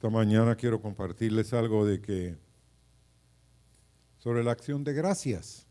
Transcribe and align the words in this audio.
Esta 0.00 0.08
mañana 0.08 0.56
quiero 0.56 0.80
compartirles 0.80 1.52
algo 1.52 1.84
de 1.84 2.00
que 2.00 2.34
sobre 4.16 4.42
la 4.42 4.50
acción 4.50 4.82
de 4.82 4.94
gracias, 4.94 5.66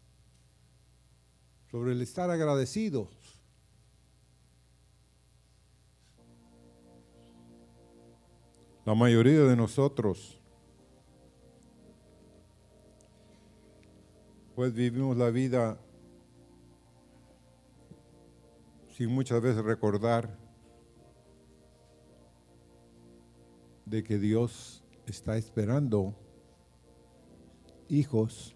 sobre 1.72 1.94
el 1.94 2.02
estar 2.04 2.30
agradecidos. 2.30 3.10
La 8.86 8.94
mayoría 8.94 9.40
de 9.46 9.56
nosotros 9.56 10.40
pues 14.54 14.72
vivimos 14.76 15.18
la 15.18 15.32
vida 15.32 15.82
sin 18.96 19.10
muchas 19.10 19.42
veces 19.42 19.64
recordar 19.64 20.49
de 23.90 24.04
que 24.04 24.20
Dios 24.20 24.84
está 25.06 25.38
esperando 25.38 26.16
hijos 27.88 28.56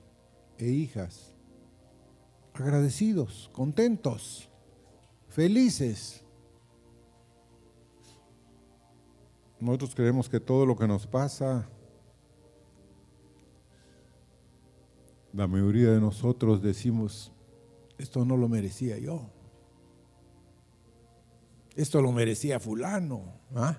e 0.57 0.69
hijas 0.69 1.33
agradecidos, 2.53 3.49
contentos, 3.51 4.49
felices. 5.27 6.23
Nosotros 9.59 9.95
creemos 9.95 10.29
que 10.29 10.39
todo 10.39 10.65
lo 10.65 10.77
que 10.77 10.87
nos 10.87 11.07
pasa, 11.07 11.67
la 15.31 15.47
mayoría 15.47 15.91
de 15.91 15.99
nosotros 15.99 16.61
decimos, 16.61 17.31
esto 17.97 18.23
no 18.25 18.37
lo 18.37 18.47
merecía 18.47 18.97
yo. 18.97 19.29
Esto 21.75 22.01
lo 22.01 22.11
merecía 22.11 22.59
fulano. 22.59 23.39
¿ah? 23.55 23.77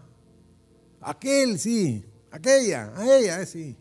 Aquel 1.05 1.59
sí, 1.59 2.03
aquella, 2.31 2.91
a 2.97 3.05
ella 3.05 3.43
eh, 3.43 3.47
sí. 3.47 3.77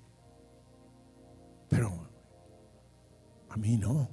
Pero 1.69 1.89
a 3.47 3.55
mí 3.55 3.77
no. 3.77 4.09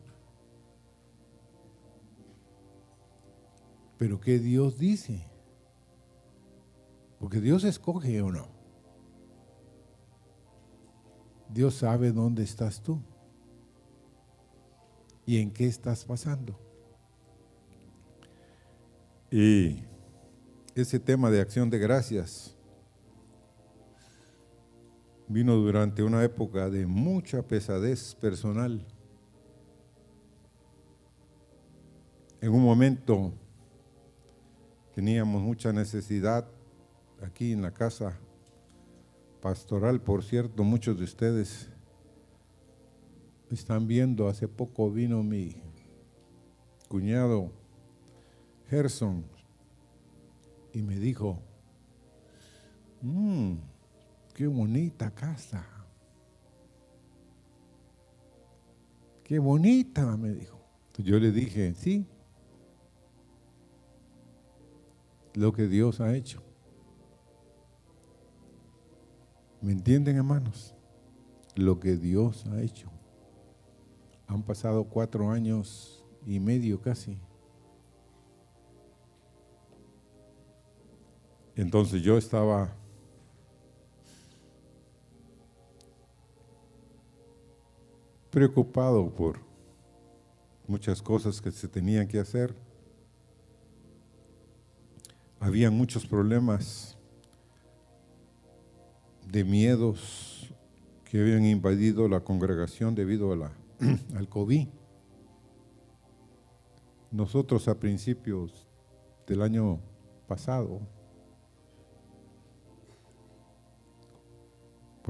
Pero 3.98 4.20
¿qué 4.20 4.38
Dios 4.38 4.78
dice? 4.78 5.26
Porque 7.18 7.40
Dios 7.40 7.64
escoge 7.64 8.22
o 8.22 8.30
no. 8.30 8.46
Dios 11.48 11.74
sabe 11.74 12.12
dónde 12.12 12.44
estás 12.44 12.80
tú 12.80 13.02
y 15.26 15.38
en 15.38 15.50
qué 15.50 15.66
estás 15.66 16.04
pasando. 16.04 16.56
Y 19.32 19.82
ese 20.76 21.00
tema 21.00 21.28
de 21.28 21.40
acción 21.40 21.68
de 21.70 21.78
gracias 21.78 22.56
vino 25.30 25.54
durante 25.54 26.02
una 26.02 26.24
época 26.24 26.68
de 26.68 26.86
mucha 26.86 27.40
pesadez 27.40 28.16
personal. 28.16 28.84
En 32.40 32.50
un 32.50 32.64
momento 32.64 33.32
teníamos 34.92 35.40
mucha 35.40 35.72
necesidad 35.72 36.48
aquí 37.22 37.52
en 37.52 37.62
la 37.62 37.70
casa 37.72 38.18
pastoral, 39.40 40.00
por 40.00 40.24
cierto, 40.24 40.64
muchos 40.64 40.98
de 40.98 41.04
ustedes 41.04 41.68
están 43.52 43.86
viendo, 43.86 44.26
hace 44.26 44.48
poco 44.48 44.90
vino 44.90 45.22
mi 45.22 45.62
cuñado 46.88 47.52
Gerson 48.68 49.24
y 50.72 50.82
me 50.82 50.98
dijo, 50.98 51.38
mmm, 53.00 53.58
qué 54.40 54.46
bonita 54.46 55.10
casa. 55.10 55.62
Qué 59.22 59.38
bonita, 59.38 60.16
me 60.16 60.30
dijo. 60.30 60.58
Yo 60.96 61.18
le 61.18 61.30
dije, 61.30 61.74
sí, 61.74 62.06
lo 65.34 65.52
que 65.52 65.68
Dios 65.68 66.00
ha 66.00 66.16
hecho. 66.16 66.42
¿Me 69.60 69.72
entienden, 69.72 70.16
hermanos? 70.16 70.74
Lo 71.54 71.78
que 71.78 71.96
Dios 71.98 72.46
ha 72.46 72.62
hecho. 72.62 72.90
Han 74.26 74.42
pasado 74.42 74.84
cuatro 74.84 75.30
años 75.30 76.02
y 76.24 76.40
medio 76.40 76.80
casi. 76.80 77.20
Entonces 81.54 82.00
yo 82.00 82.16
estaba 82.16 82.79
preocupado 88.30 89.10
por 89.10 89.40
muchas 90.66 91.02
cosas 91.02 91.40
que 91.40 91.50
se 91.50 91.68
tenían 91.68 92.06
que 92.06 92.18
hacer. 92.18 92.54
Había 95.40 95.70
muchos 95.70 96.06
problemas 96.06 96.96
de 99.26 99.44
miedos 99.44 100.52
que 101.04 101.20
habían 101.20 101.44
invadido 101.44 102.08
la 102.08 102.20
congregación 102.20 102.94
debido 102.94 103.32
a 103.32 103.36
la, 103.36 103.52
al 104.14 104.28
COVID. 104.28 104.68
Nosotros 107.10 107.66
a 107.66 107.80
principios 107.80 108.68
del 109.26 109.42
año 109.42 109.80
pasado, 110.28 110.80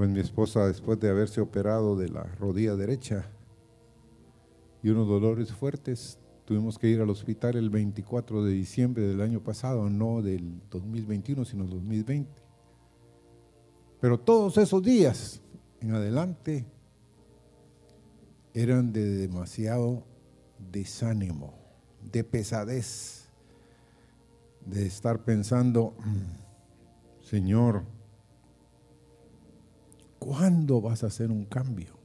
Pues 0.01 0.09
mi 0.09 0.19
esposa, 0.19 0.65
después 0.65 0.99
de 0.99 1.11
haberse 1.11 1.41
operado 1.41 1.95
de 1.95 2.09
la 2.09 2.23
rodilla 2.23 2.75
derecha 2.75 3.29
y 4.81 4.89
unos 4.89 5.07
dolores 5.07 5.51
fuertes, 5.51 6.17
tuvimos 6.43 6.79
que 6.79 6.87
ir 6.87 7.01
al 7.01 7.11
hospital 7.11 7.55
el 7.55 7.69
24 7.69 8.43
de 8.43 8.51
diciembre 8.51 9.07
del 9.07 9.21
año 9.21 9.43
pasado, 9.43 9.91
no 9.91 10.23
del 10.23 10.59
2021, 10.71 11.45
sino 11.45 11.65
del 11.65 11.73
2020. 11.73 12.31
Pero 13.99 14.19
todos 14.19 14.57
esos 14.57 14.81
días 14.81 15.39
en 15.81 15.93
adelante 15.93 16.65
eran 18.55 18.91
de 18.93 19.05
demasiado 19.05 20.03
desánimo, 20.71 21.53
de 22.11 22.23
pesadez, 22.23 23.29
de 24.65 24.87
estar 24.87 25.23
pensando, 25.23 25.93
mm, 25.99 27.23
Señor, 27.23 27.83
¿Cuándo 30.21 30.81
vas 30.81 31.03
a 31.03 31.07
hacer 31.07 31.31
un 31.31 31.45
cambio? 31.45 31.97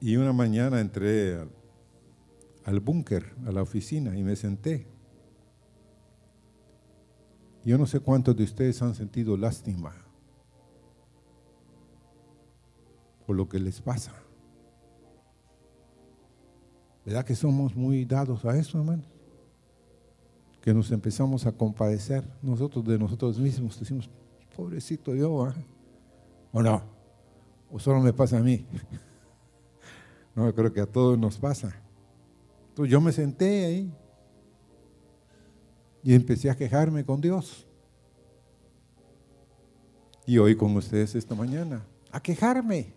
Y 0.00 0.16
una 0.16 0.32
mañana 0.32 0.80
entré 0.80 1.38
al, 2.64 2.80
búnker, 2.80 3.32
a 3.46 3.52
la 3.52 3.62
oficina, 3.62 4.18
y 4.18 4.24
me 4.24 4.34
senté. 4.34 4.88
Yo 7.64 7.78
no 7.78 7.86
sé 7.86 8.00
cuántos 8.00 8.36
de 8.36 8.42
ustedes 8.42 8.82
han 8.82 8.96
sentido 8.96 9.36
lástima 9.36 9.94
por 13.24 13.36
lo 13.36 13.48
que 13.48 13.60
les 13.60 13.80
pasa. 13.80 14.14
¿Verdad 17.06 17.24
que 17.24 17.36
somos 17.36 17.76
muy 17.76 18.04
dados 18.04 18.44
a 18.44 18.58
eso, 18.58 18.78
hermanos? 18.78 19.17
Que 20.60 20.74
nos 20.74 20.90
empezamos 20.90 21.46
a 21.46 21.52
compadecer 21.52 22.24
nosotros 22.42 22.84
de 22.84 22.98
nosotros 22.98 23.38
mismos. 23.38 23.78
Decimos, 23.78 24.10
pobrecito 24.56 25.14
yo, 25.14 25.44
¿ah? 25.44 25.54
¿o 26.52 26.62
no? 26.62 26.82
¿O 27.70 27.78
solo 27.78 28.00
me 28.00 28.12
pasa 28.12 28.38
a 28.38 28.42
mí? 28.42 28.66
no, 30.34 30.52
creo 30.54 30.72
que 30.72 30.80
a 30.80 30.86
todos 30.86 31.18
nos 31.18 31.38
pasa. 31.38 31.74
Entonces 32.70 32.92
yo 32.92 33.00
me 33.00 33.12
senté 33.12 33.66
ahí 33.66 33.92
y 36.02 36.14
empecé 36.14 36.50
a 36.50 36.56
quejarme 36.56 37.04
con 37.04 37.20
Dios. 37.20 37.66
Y 40.26 40.38
hoy 40.38 40.56
con 40.56 40.76
ustedes 40.76 41.14
esta 41.14 41.34
mañana, 41.34 41.84
a 42.10 42.20
quejarme. 42.20 42.92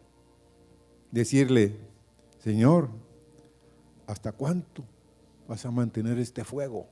Decirle, 1.11 1.77
Señor, 2.39 2.89
¿hasta 4.07 4.31
cuánto 4.31 4.83
vas 5.47 5.65
a 5.65 5.71
mantener 5.71 6.19
este 6.19 6.43
fuego? 6.43 6.87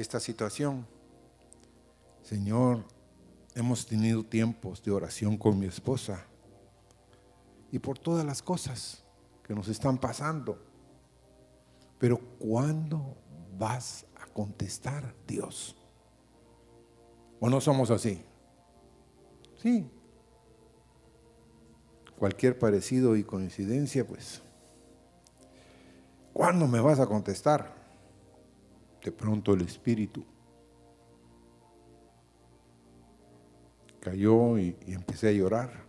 Esta 0.00 0.20
situación. 0.20 0.86
Señor, 2.22 2.84
hemos 3.54 3.86
tenido 3.86 4.24
tiempos 4.24 4.82
de 4.82 4.92
oración 4.92 5.36
con 5.36 5.58
mi 5.58 5.66
esposa 5.66 6.24
y 7.72 7.78
por 7.78 7.98
todas 7.98 8.24
las 8.24 8.42
cosas 8.42 9.04
que 9.42 9.54
nos 9.54 9.68
están 9.68 9.98
pasando. 9.98 10.58
Pero 11.98 12.18
¿cuándo 12.38 13.16
vas 13.58 14.06
a 14.20 14.26
contestar, 14.26 15.14
Dios? 15.26 15.74
¿O 17.40 17.50
no 17.50 17.60
somos 17.60 17.90
así? 17.90 18.22
Sí. 19.56 19.90
Cualquier 22.16 22.58
parecido 22.58 23.16
y 23.16 23.24
coincidencia, 23.24 24.06
pues, 24.06 24.42
¿cuándo 26.32 26.66
me 26.66 26.80
vas 26.80 27.00
a 27.00 27.06
contestar? 27.06 27.77
de 29.02 29.12
pronto 29.12 29.54
el 29.54 29.62
espíritu 29.62 30.24
cayó 34.00 34.58
y, 34.58 34.76
empecé 34.86 35.28
a 35.28 35.32
llorar 35.32 35.84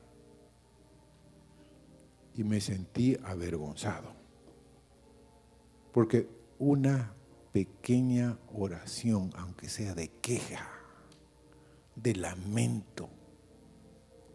y 2.36 2.44
me 2.44 2.62
sentí 2.62 3.18
avergonzado. 3.24 4.14
Porque 5.92 6.30
una 6.58 7.14
pequeña 7.52 8.38
oración, 8.54 9.32
aunque 9.36 9.70
sea 9.70 9.96
de 9.96 10.10
queja, 10.10 10.70
de 11.96 12.16
lamento, 12.16 13.10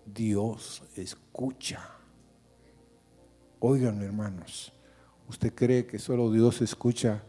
Dios 0.07 0.83
escucha. 0.97 1.91
Oigan 3.61 4.03
hermanos, 4.03 4.73
¿usted 5.29 5.55
cree 5.55 5.87
que 5.87 5.99
solo 5.99 6.31
Dios 6.31 6.61
escucha 6.61 7.25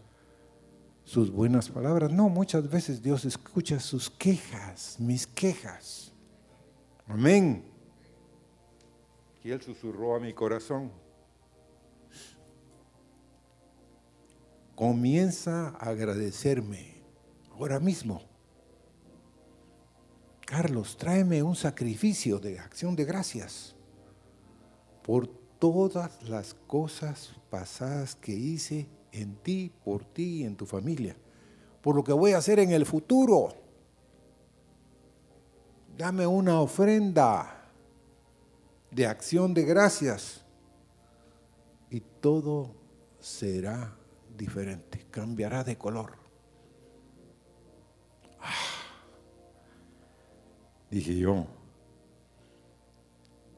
sus 1.06 1.32
buenas 1.32 1.70
palabras? 1.70 2.12
No, 2.12 2.28
muchas 2.28 2.70
veces 2.70 3.02
Dios 3.02 3.24
escucha 3.24 3.80
sus 3.80 4.10
quejas, 4.10 5.00
mis 5.00 5.26
quejas. 5.26 6.12
Amén. 7.08 7.64
Y 9.44 9.52
Él 9.52 9.62
susurró 9.62 10.16
a 10.16 10.20
mi 10.20 10.34
corazón. 10.34 10.92
Comienza 14.74 15.70
a 15.70 15.90
agradecerme 15.90 17.02
ahora 17.52 17.80
mismo. 17.80 18.22
Carlos, 20.46 20.98
tráeme 20.98 21.42
un 21.44 21.56
sacrificio 21.56 22.40
de 22.40 22.60
acción 22.60 22.96
de 22.96 23.06
gracias 23.06 23.76
por 25.04 25.28
todas 25.60 26.22
las 26.28 26.54
cosas 26.54 27.36
pasadas 27.50 28.16
que 28.16 28.34
hice 28.34 28.88
en 29.16 29.38
ti, 29.38 29.72
por 29.84 30.04
ti 30.04 30.42
y 30.42 30.44
en 30.44 30.56
tu 30.56 30.66
familia, 30.66 31.16
por 31.82 31.96
lo 31.96 32.04
que 32.04 32.14
voy 32.14 32.34
a 32.34 32.38
hacer 32.38 32.60
en 32.60 32.72
el 32.72 32.86
futuro. 32.86 33.54
Dame 35.98 36.28
una 36.28 36.60
ofrenda 36.60 37.72
de 38.92 39.08
acción 39.08 39.54
de 39.54 39.64
gracias 39.64 40.44
y 41.90 42.02
todo 42.02 42.76
será 43.20 43.96
diferente, 44.38 45.06
cambiará 45.10 45.64
de 45.64 45.78
color. 45.78 46.18
Ah, 48.42 48.52
dije 50.92 51.18
yo, 51.18 51.48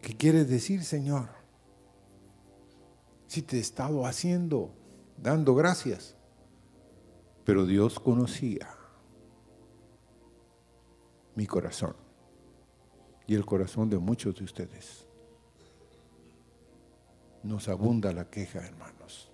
¿qué 0.02 0.16
quiere 0.16 0.46
decir, 0.46 0.84
Señor? 0.84 1.30
Si 3.26 3.42
te 3.42 3.58
he 3.58 3.60
estado 3.60 4.06
haciendo, 4.06 4.77
dando 5.18 5.56
gracias, 5.56 6.16
pero 7.44 7.66
Dios 7.66 8.00
conocía 8.00 8.70
mi 11.36 11.46
corazón 11.46 11.96
y 13.26 13.36
el 13.36 13.46
corazón 13.46 13.90
de 13.90 13.98
muchos 13.98 14.36
de 14.36 14.44
ustedes. 14.44 15.06
Nos 17.44 17.68
abunda 17.68 18.12
la 18.14 18.30
queja, 18.30 18.60
hermanos. 18.66 19.32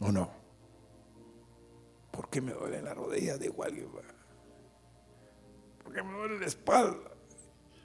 ¿O 0.00 0.12
no? 0.12 0.30
¿Por 2.10 2.28
qué 2.30 2.40
me 2.40 2.52
duele 2.52 2.82
la 2.82 2.94
rodilla 2.94 3.38
de 3.38 3.46
igual? 3.46 3.74
¿Por 5.82 5.92
qué 5.92 6.02
me 6.02 6.12
duele 6.12 6.40
la 6.40 6.46
espalda? 6.46 7.10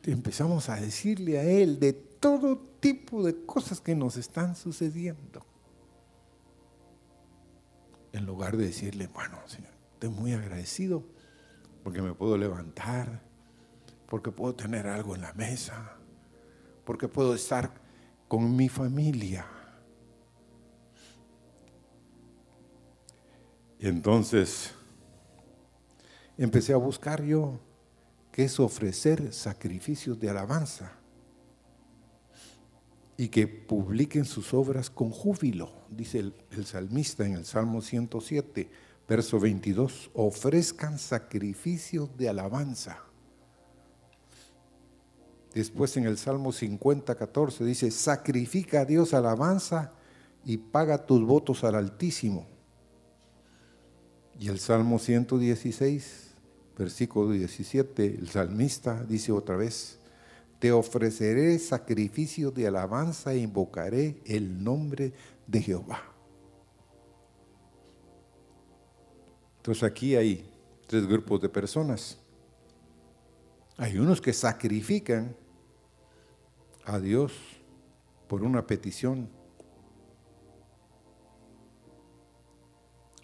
Y 0.03 0.11
empezamos 0.11 0.69
a 0.69 0.75
decirle 0.75 1.37
a 1.39 1.43
Él 1.43 1.79
de 1.79 1.93
todo 1.93 2.72
tipo 2.83 3.23
de 3.23 3.45
cosas 3.45 3.79
que 3.79 3.95
nos 3.95 4.17
están 4.17 4.57
sucediendo. 4.57 5.45
En 8.11 8.25
lugar 8.25 8.57
de 8.57 8.65
decirle, 8.65 9.07
bueno, 9.07 9.37
Señor, 9.47 9.71
estoy 9.93 10.09
muy 10.09 10.33
agradecido 10.33 11.01
porque 11.81 12.01
me 12.01 12.13
puedo 12.13 12.37
levantar, 12.37 13.21
porque 14.09 14.31
puedo 14.31 14.53
tener 14.53 14.85
algo 14.87 15.15
en 15.15 15.21
la 15.21 15.31
mesa, 15.31 15.95
porque 16.83 17.07
puedo 17.07 17.33
estar 17.33 17.73
con 18.27 18.53
mi 18.53 18.67
familia. 18.67 19.45
Entonces 23.79 24.73
empecé 26.37 26.73
a 26.73 26.77
buscar 26.77 27.23
yo 27.23 27.61
qué 28.33 28.43
es 28.43 28.59
ofrecer 28.59 29.31
sacrificios 29.31 30.19
de 30.19 30.29
alabanza 30.29 30.97
y 33.17 33.27
que 33.27 33.47
publiquen 33.47 34.25
sus 34.25 34.53
obras 34.53 34.89
con 34.89 35.11
júbilo, 35.11 35.71
dice 35.89 36.19
el, 36.19 36.65
salmista 36.65 37.25
en 37.25 37.33
el 37.33 37.45
Salmo 37.45 37.81
107, 37.81 38.69
verso 39.07 39.39
22, 39.39 40.11
ofrezcan 40.13 40.97
sacrificios 40.97 42.15
de 42.17 42.29
alabanza. 42.29 43.03
Después 45.53 45.95
en 45.97 46.05
el 46.05 46.17
Salmo 46.17 46.51
50, 46.51 47.13
14 47.13 47.63
dice, 47.63 47.91
sacrifica 47.91 48.81
a 48.81 48.85
Dios 48.85 49.13
alabanza 49.13 49.91
y 50.43 50.57
paga 50.57 51.05
tus 51.05 51.23
votos 51.23 51.63
al 51.63 51.75
Altísimo. 51.75 52.47
Y 54.39 54.49
el 54.49 54.59
Salmo 54.59 54.97
116, 54.97 56.33
versículo 56.75 57.31
17, 57.31 58.05
el 58.19 58.29
salmista 58.29 59.03
dice 59.03 59.31
otra 59.31 59.55
vez, 59.55 59.99
te 60.63 60.71
ofreceré 60.71 61.59
sacrificio 61.59 62.49
de 62.49 62.65
alabanza 62.65 63.33
e 63.33 63.39
invocaré 63.39 64.21
el 64.23 64.63
nombre 64.63 65.11
de 65.45 65.61
Jehová. 65.61 66.01
Entonces 69.57 69.83
aquí 69.83 70.15
hay 70.15 70.49
tres 70.87 71.05
grupos 71.05 71.41
de 71.41 71.49
personas. 71.49 72.17
Hay 73.75 73.97
unos 73.97 74.21
que 74.21 74.31
sacrifican 74.31 75.35
a 76.85 76.97
Dios 76.97 77.33
por 78.29 78.41
una 78.41 78.65
petición 78.65 79.27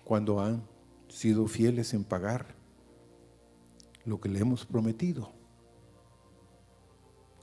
cuando 0.04 0.42
han 0.42 0.62
sido 1.08 1.48
fieles 1.48 1.94
en 1.94 2.04
pagar 2.04 2.54
lo 4.04 4.20
que 4.20 4.28
le 4.28 4.40
hemos 4.40 4.66
prometido. 4.66 5.39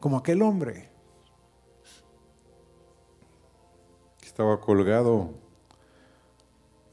Como 0.01 0.19
aquel 0.19 0.43
hombre 0.43 0.91
que 4.19 4.27
estaba 4.27 4.61
colgado 4.61 5.31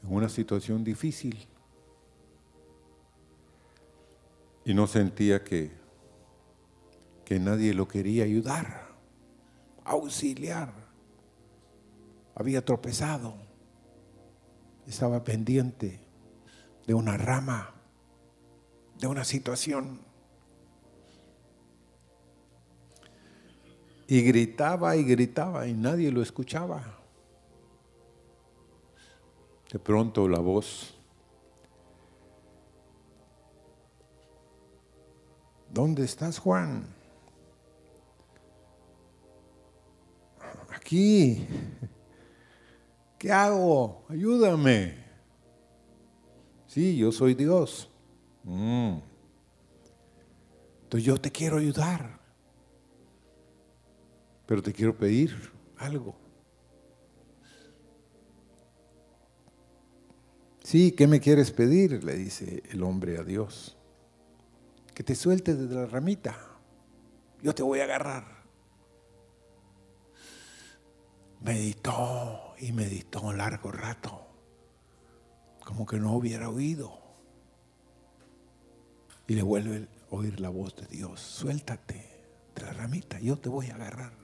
en 0.02 0.14
una 0.14 0.28
situación 0.28 0.84
difícil 0.84 1.48
y 4.64 4.74
no 4.74 4.86
sentía 4.86 5.44
que, 5.44 5.72
que 7.24 7.38
nadie 7.38 7.74
lo 7.74 7.86
quería 7.86 8.24
ayudar, 8.24 8.88
auxiliar. 9.84 10.72
Había 12.34 12.64
tropezado, 12.64 13.36
estaba 14.86 15.22
pendiente 15.22 16.00
de 16.86 16.94
una 16.94 17.16
rama, 17.16 17.74
de 18.98 19.06
una 19.06 19.24
situación. 19.24 20.03
Y 24.06 24.22
gritaba 24.22 24.96
y 24.96 25.04
gritaba 25.04 25.66
y 25.66 25.72
nadie 25.72 26.10
lo 26.10 26.22
escuchaba. 26.22 26.82
De 29.72 29.78
pronto 29.78 30.28
la 30.28 30.38
voz, 30.38 30.94
¿dónde 35.70 36.04
estás 36.04 36.38
Juan? 36.38 36.86
Aquí. 40.70 41.46
¿Qué 43.18 43.32
hago? 43.32 44.04
Ayúdame. 44.08 45.02
Sí, 46.66 46.96
yo 46.96 47.10
soy 47.10 47.34
Dios. 47.34 47.90
Mm. 48.42 48.98
Entonces 50.82 51.06
yo 51.06 51.20
te 51.20 51.32
quiero 51.32 51.56
ayudar. 51.56 52.23
Pero 54.46 54.62
te 54.62 54.72
quiero 54.72 54.96
pedir 54.96 55.52
algo. 55.78 56.16
Sí, 60.62 60.92
¿qué 60.92 61.06
me 61.06 61.20
quieres 61.20 61.50
pedir? 61.50 62.04
Le 62.04 62.16
dice 62.16 62.62
el 62.70 62.82
hombre 62.82 63.18
a 63.18 63.22
Dios. 63.22 63.76
Que 64.94 65.02
te 65.02 65.14
sueltes 65.14 65.58
de 65.68 65.74
la 65.74 65.86
ramita. 65.86 66.38
Yo 67.42 67.54
te 67.54 67.62
voy 67.62 67.80
a 67.80 67.84
agarrar. 67.84 68.24
Meditó 71.40 72.54
y 72.58 72.72
meditó 72.72 73.20
un 73.20 73.36
largo 73.36 73.70
rato 73.70 74.24
como 75.64 75.86
que 75.86 75.98
no 75.98 76.12
hubiera 76.12 76.48
oído. 76.48 76.98
Y 79.26 79.34
le 79.34 79.42
vuelve 79.42 79.88
a 80.10 80.14
oír 80.14 80.40
la 80.40 80.50
voz 80.50 80.76
de 80.76 80.86
Dios, 80.86 81.20
suéltate 81.20 81.94
de 82.54 82.62
la 82.62 82.72
ramita, 82.72 83.18
yo 83.20 83.38
te 83.38 83.48
voy 83.48 83.68
a 83.70 83.74
agarrar. 83.74 84.23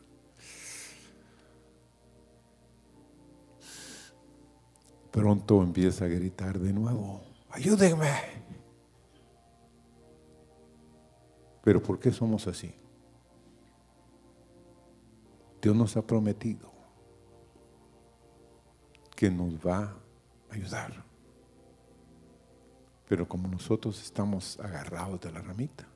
Pronto 5.11 5.63
empieza 5.63 6.05
a 6.05 6.09
gritar 6.09 6.59
de 6.59 6.73
nuevo, 6.73 7.23
ayúdenme. 7.51 8.41
Pero 11.63 11.83
¿por 11.83 11.99
qué 11.99 12.13
somos 12.13 12.47
así? 12.47 12.73
Dios 15.61 15.77
nos 15.77 15.97
ha 15.97 16.03
prometido 16.03 16.71
que 19.15 19.31
nos 19.31 19.55
va 19.55 19.95
a 20.51 20.55
ayudar. 20.55 21.05
Pero 23.07 23.29
como 23.29 23.49
nosotros 23.49 24.01
estamos 24.01 24.59
agarrados 24.61 25.21
de 25.21 25.33
la 25.33 25.43
ramita, 25.43 25.87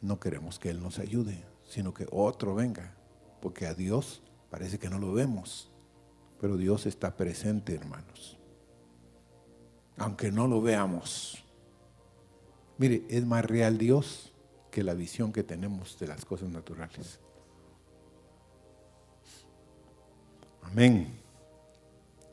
no 0.00 0.18
queremos 0.18 0.58
que 0.58 0.70
Él 0.70 0.82
nos 0.82 0.98
ayude, 0.98 1.44
sino 1.64 1.92
que 1.92 2.06
otro 2.10 2.54
venga, 2.54 2.94
porque 3.42 3.66
a 3.66 3.74
Dios 3.74 4.22
parece 4.50 4.78
que 4.78 4.88
no 4.88 4.98
lo 4.98 5.12
vemos, 5.12 5.69
pero 6.40 6.56
Dios 6.56 6.86
está 6.86 7.16
presente, 7.16 7.74
hermanos. 7.74 8.38
Aunque 9.98 10.32
no 10.32 10.48
lo 10.48 10.62
veamos. 10.62 11.44
Mire, 12.78 13.04
es 13.10 13.26
más 13.26 13.44
real 13.44 13.76
Dios 13.76 14.32
que 14.70 14.82
la 14.82 14.94
visión 14.94 15.32
que 15.32 15.42
tenemos 15.42 15.98
de 15.98 16.06
las 16.06 16.24
cosas 16.24 16.48
naturales. 16.48 17.20
Amén. 20.62 21.20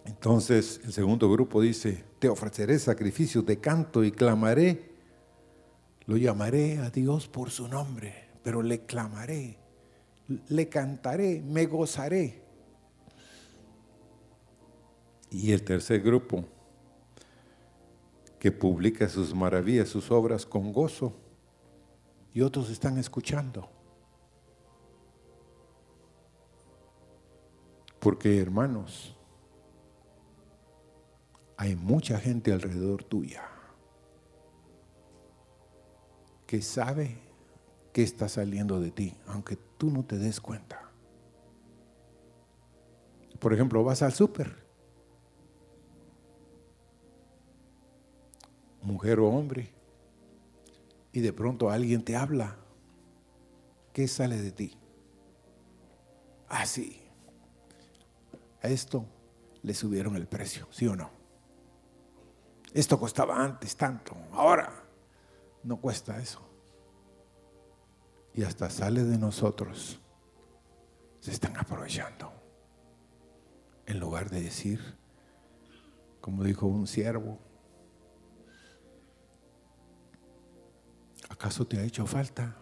Entonces 0.06 0.80
el 0.86 0.94
segundo 0.94 1.30
grupo 1.30 1.60
dice, 1.60 2.06
te 2.20 2.30
ofreceré 2.30 2.80
sacrificios 2.80 3.46
de 3.46 3.60
canto 3.60 4.06
y 4.06 4.12
clamaré, 4.14 4.96
lo 6.06 6.16
llamaré 6.16 6.78
a 6.78 6.90
Dios 6.90 7.28
por 7.28 7.50
su 7.50 7.68
nombre, 7.68 8.30
pero 8.42 8.62
le 8.62 8.86
clamaré, 8.86 9.58
le 10.48 10.70
cantaré, 10.70 11.42
me 11.42 11.66
gozaré. 11.66 12.47
Y 15.30 15.52
el 15.52 15.64
tercer 15.64 16.02
grupo, 16.02 16.46
que 18.40 18.52
publica 18.52 19.10
sus 19.10 19.34
maravillas, 19.34 19.90
sus 19.90 20.12
obras 20.12 20.46
con 20.46 20.72
gozo, 20.72 21.14
y 22.34 22.42
otros 22.42 22.70
están 22.70 22.98
escuchando. 22.98 23.68
Porque 28.00 28.40
hermanos, 28.40 29.16
hay 31.58 31.76
mucha 31.76 32.20
gente 32.20 32.54
alrededor 32.54 33.04
tuya 33.04 33.44
que 36.46 36.62
sabe 36.62 37.18
que 37.92 38.04
está 38.04 38.30
saliendo 38.30 38.80
de 38.80 38.92
ti, 38.92 39.16
aunque 39.26 39.58
tú 39.78 39.90
no 39.90 40.06
te 40.06 40.20
des 40.20 40.40
cuenta. 40.40 40.92
Por 43.40 43.54
ejemplo, 43.54 43.84
vas 43.84 44.04
al 44.04 44.14
súper, 44.14 44.67
mujer 48.82 49.20
o 49.20 49.28
hombre, 49.28 49.74
y 51.12 51.20
de 51.20 51.34
pronto 51.34 51.70
alguien 51.70 52.04
te 52.04 52.16
habla. 52.16 52.58
¿Qué 53.94 54.08
sale 54.08 54.38
de 54.38 54.52
ti? 54.52 54.78
Así. 56.48 57.02
Ah, 57.02 57.08
a 58.64 58.70
esto 58.70 59.06
le 59.64 59.74
subieron 59.74 60.16
el 60.16 60.28
precio, 60.28 60.68
¿sí 60.72 60.88
o 60.88 60.96
no? 60.96 61.10
Esto 62.74 63.00
costaba 63.00 63.44
antes 63.44 63.76
tanto, 63.76 64.16
ahora 64.32 64.84
no 65.64 65.78
cuesta 65.78 66.20
eso. 66.20 66.42
Y 68.34 68.44
hasta 68.44 68.70
sale 68.70 69.04
de 69.04 69.18
nosotros. 69.18 70.00
Se 71.20 71.32
están 71.32 71.58
aprovechando. 71.58 72.32
En 73.86 74.00
lugar 74.00 74.30
de 74.30 74.42
decir, 74.42 74.80
como 76.22 76.44
dijo 76.44 76.68
un 76.68 76.88
siervo, 76.88 77.40
¿acaso 81.30 81.66
te 81.66 81.78
ha 81.78 81.84
hecho 81.84 82.06
falta? 82.06 82.56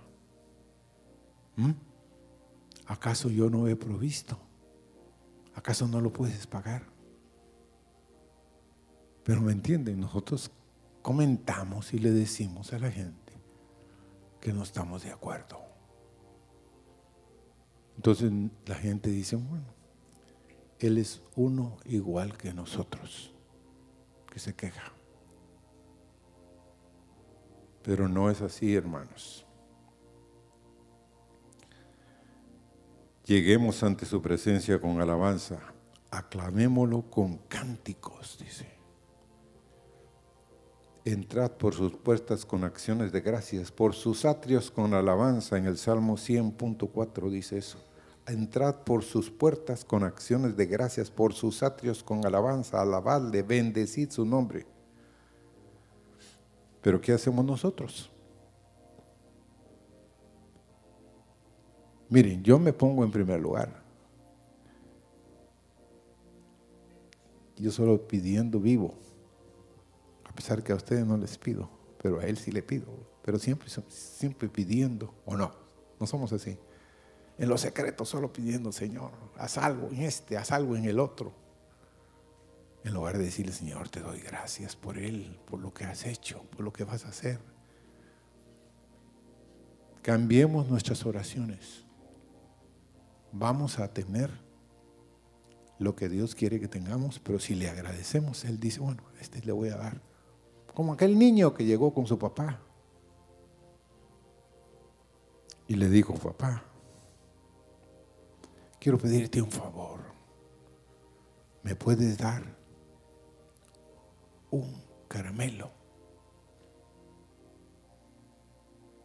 ¿Mm? 1.55 1.71
¿Acaso 2.87 3.29
yo 3.29 3.49
no 3.49 3.67
he 3.67 3.75
provisto? 3.75 4.37
¿Acaso 5.55 5.87
no 5.87 6.01
lo 6.01 6.11
puedes 6.11 6.45
pagar? 6.47 6.83
Pero 9.23 9.41
me 9.41 9.51
entienden, 9.51 9.99
nosotros 9.99 10.51
comentamos 11.01 11.93
y 11.93 11.99
le 11.99 12.11
decimos 12.11 12.73
a 12.73 12.79
la 12.79 12.91
gente 12.91 13.33
que 14.39 14.53
no 14.53 14.63
estamos 14.63 15.03
de 15.03 15.11
acuerdo. 15.11 15.59
Entonces 17.95 18.31
la 18.65 18.75
gente 18.75 19.09
dice, 19.09 19.35
bueno, 19.35 19.65
Él 20.79 20.97
es 20.97 21.21
uno 21.35 21.77
igual 21.85 22.37
que 22.37 22.53
nosotros, 22.53 23.33
que 24.31 24.39
se 24.39 24.53
queja. 24.53 24.94
Pero 27.85 28.09
no 28.09 28.31
es 28.31 28.41
así, 28.41 28.75
hermanos. 28.75 29.45
Lleguemos 33.25 33.81
ante 33.83 34.05
su 34.05 34.21
presencia 34.21 34.79
con 34.79 34.99
alabanza, 34.99 35.59
aclamémoslo 36.09 37.03
con 37.09 37.37
cánticos, 37.47 38.37
dice. 38.39 38.67
Entrad 41.05 41.51
por 41.51 41.75
sus 41.75 41.95
puertas 41.95 42.45
con 42.45 42.63
acciones 42.63 43.11
de 43.11 43.21
gracias, 43.21 43.71
por 43.71 43.93
sus 43.93 44.25
atrios 44.25 44.71
con 44.71 44.95
alabanza. 44.95 45.57
En 45.57 45.65
el 45.65 45.77
Salmo 45.77 46.17
100.4 46.17 47.29
dice 47.29 47.59
eso. 47.59 47.77
Entrad 48.25 48.77
por 48.77 49.03
sus 49.03 49.29
puertas 49.29 49.85
con 49.85 50.03
acciones 50.03 50.57
de 50.57 50.65
gracias, 50.65 51.11
por 51.11 51.33
sus 51.33 51.61
atrios 51.61 52.03
con 52.03 52.25
alabanza. 52.25 52.81
Alabadle, 52.81 53.43
bendecid 53.43 54.09
su 54.09 54.25
nombre. 54.25 54.65
Pero 56.85 57.01
¿qué 57.01 57.13
hacemos 57.13 57.43
nosotros? 57.43 58.11
Miren, 62.09 62.43
yo 62.43 62.59
me 62.59 62.73
pongo 62.73 63.03
en 63.03 63.09
primer 63.09 63.39
lugar. 63.39 63.81
Yo 67.57 67.71
solo 67.71 68.07
pidiendo 68.07 68.59
vivo. 68.59 68.93
A 70.25 70.35
pesar 70.35 70.61
que 70.61 70.73
a 70.73 70.75
ustedes 70.75 71.07
no 71.07 71.17
les 71.17 71.39
pido, 71.39 71.71
pero 72.03 72.19
a 72.19 72.25
Él 72.25 72.37
sí 72.37 72.51
le 72.51 72.61
pido. 72.61 72.85
Pero 73.23 73.39
siempre, 73.39 73.67
siempre 73.89 74.47
pidiendo, 74.47 75.11
¿o 75.25 75.35
no? 75.35 75.53
No 75.99 76.05
somos 76.05 76.33
así. 76.33 76.55
En 77.39 77.49
lo 77.49 77.57
secreto 77.57 78.05
solo 78.05 78.31
pidiendo, 78.31 78.71
Señor, 78.71 79.09
haz 79.37 79.57
algo 79.57 79.87
en 79.87 80.03
este, 80.03 80.37
haz 80.37 80.51
algo 80.51 80.75
en 80.75 80.85
el 80.85 80.99
otro. 80.99 81.33
En 82.85 82.93
lugar 82.93 83.17
de 83.17 83.25
decirle, 83.25 83.51
Señor, 83.51 83.89
te 83.89 83.99
doy 83.99 84.19
gracias 84.19 84.75
por 84.75 84.99
Él, 84.99 85.39
por 85.45 85.59
lo 85.59 85.73
que 85.73 85.85
has 85.85 86.05
hecho, 86.05 86.43
por 86.51 86.63
lo 86.63 86.71
que 86.71 86.83
vas 86.83 87.03
a 87.05 87.09
hacer. 87.09 87.39
Cambiemos 90.03 90.69
nuestras 90.69 91.03
oraciones. 91.03 91.83
Vamos 93.31 93.79
a 93.79 93.91
tener 93.91 94.29
lo 95.79 95.95
que 95.95 96.09
Dios 96.09 96.35
quiere 96.35 96.59
que 96.59 96.67
tengamos, 96.67 97.17
pero 97.17 97.39
si 97.39 97.55
le 97.55 97.71
agradecemos, 97.71 98.45
Él 98.45 98.59
dice, 98.59 98.81
bueno, 98.81 99.01
este 99.19 99.41
le 99.41 99.51
voy 99.51 99.69
a 99.69 99.77
dar. 99.77 99.99
Como 100.75 100.93
aquel 100.93 101.17
niño 101.17 101.55
que 101.55 101.65
llegó 101.65 101.91
con 101.91 102.05
su 102.05 102.19
papá. 102.19 102.61
Y 105.67 105.73
le 105.73 105.89
dijo, 105.89 106.13
papá, 106.13 106.63
quiero 108.79 108.99
pedirte 108.99 109.41
un 109.41 109.49
favor. 109.49 110.01
¿Me 111.63 111.75
puedes 111.75 112.19
dar 112.19 112.63
un 114.55 114.83
caramelo? 115.07 115.71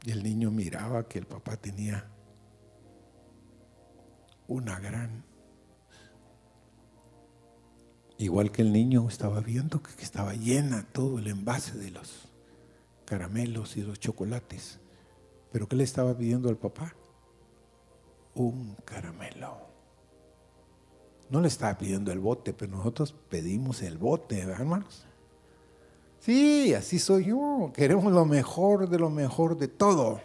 Y 0.04 0.12
el 0.12 0.22
niño 0.22 0.50
miraba 0.50 1.06
que 1.08 1.18
el 1.18 1.26
papá 1.26 1.56
tenía 1.56 2.10
una 4.48 4.80
gran 4.80 5.24
Igual 8.20 8.52
que 8.52 8.60
el 8.60 8.70
niño 8.70 9.08
estaba 9.08 9.40
viendo 9.40 9.82
que 9.82 10.02
estaba 10.02 10.34
llena 10.34 10.86
todo 10.92 11.18
el 11.18 11.26
envase 11.28 11.78
de 11.78 11.90
los 11.90 12.28
caramelos 13.06 13.78
y 13.78 13.82
los 13.82 13.98
chocolates. 13.98 14.78
Pero 15.50 15.66
¿qué 15.66 15.76
le 15.76 15.84
estaba 15.84 16.14
pidiendo 16.14 16.50
al 16.50 16.58
papá? 16.58 16.94
Un 18.34 18.76
caramelo. 18.84 19.56
No 21.30 21.40
le 21.40 21.48
estaba 21.48 21.78
pidiendo 21.78 22.12
el 22.12 22.18
bote, 22.18 22.52
pero 22.52 22.76
nosotros 22.76 23.14
pedimos 23.30 23.80
el 23.80 23.96
bote, 23.96 24.44
¿verdad, 24.44 24.60
hermanos? 24.60 25.06
Sí, 26.20 26.74
así 26.74 26.98
soy 26.98 27.26
yo. 27.26 27.72
Queremos 27.74 28.12
lo 28.12 28.24
mejor 28.26 28.88
de 28.88 28.98
lo 28.98 29.10
mejor 29.10 29.56
de 29.58 29.68
todo. 29.68 30.20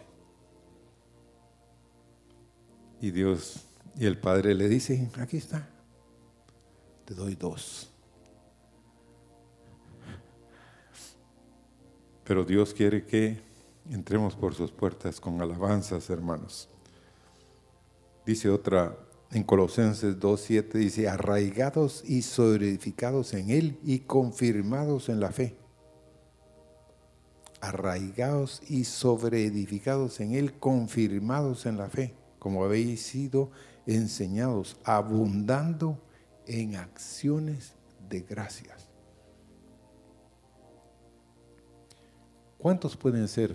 Y 3.00 3.10
Dios 3.10 3.64
y 3.98 4.04
el 4.04 4.18
Padre 4.18 4.54
le 4.54 4.68
dice, 4.68 5.08
aquí 5.18 5.38
está, 5.38 5.66
te 7.06 7.14
doy 7.14 7.34
dos. 7.34 7.90
Pero 12.24 12.44
Dios 12.44 12.74
quiere 12.74 13.06
que 13.06 13.40
entremos 13.90 14.34
por 14.34 14.54
sus 14.54 14.70
puertas 14.70 15.18
con 15.18 15.40
alabanzas, 15.40 16.10
hermanos. 16.10 16.68
Dice 18.26 18.50
otra 18.50 18.98
en 19.30 19.44
Colosenses 19.44 20.18
2.7, 20.18 20.72
dice, 20.72 21.08
arraigados 21.08 22.02
y 22.04 22.22
solidificados 22.22 23.32
en 23.32 23.50
Él 23.50 23.78
y 23.82 24.00
confirmados 24.00 25.08
en 25.08 25.20
la 25.20 25.30
fe. 25.30 25.56
Arraigados 27.60 28.62
y 28.68 28.84
sobreedificados 28.84 30.20
en 30.20 30.34
Él, 30.34 30.54
confirmados 30.58 31.66
en 31.66 31.78
la 31.78 31.88
fe, 31.88 32.14
como 32.38 32.64
habéis 32.64 33.02
sido 33.02 33.50
enseñados, 33.86 34.76
abundando 34.84 35.98
en 36.46 36.76
acciones 36.76 37.74
de 38.08 38.20
gracias. 38.20 38.88
¿Cuántos 42.58 42.96
pueden 42.96 43.28
ser 43.28 43.54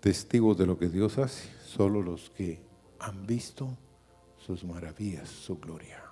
testigos 0.00 0.56
de 0.56 0.66
lo 0.66 0.78
que 0.78 0.88
Dios 0.88 1.18
hace? 1.18 1.48
Solo 1.66 2.02
los 2.02 2.30
que 2.30 2.60
han 2.98 3.26
visto 3.26 3.76
sus 4.38 4.64
maravillas, 4.64 5.28
su 5.28 5.58
gloria. 5.58 6.11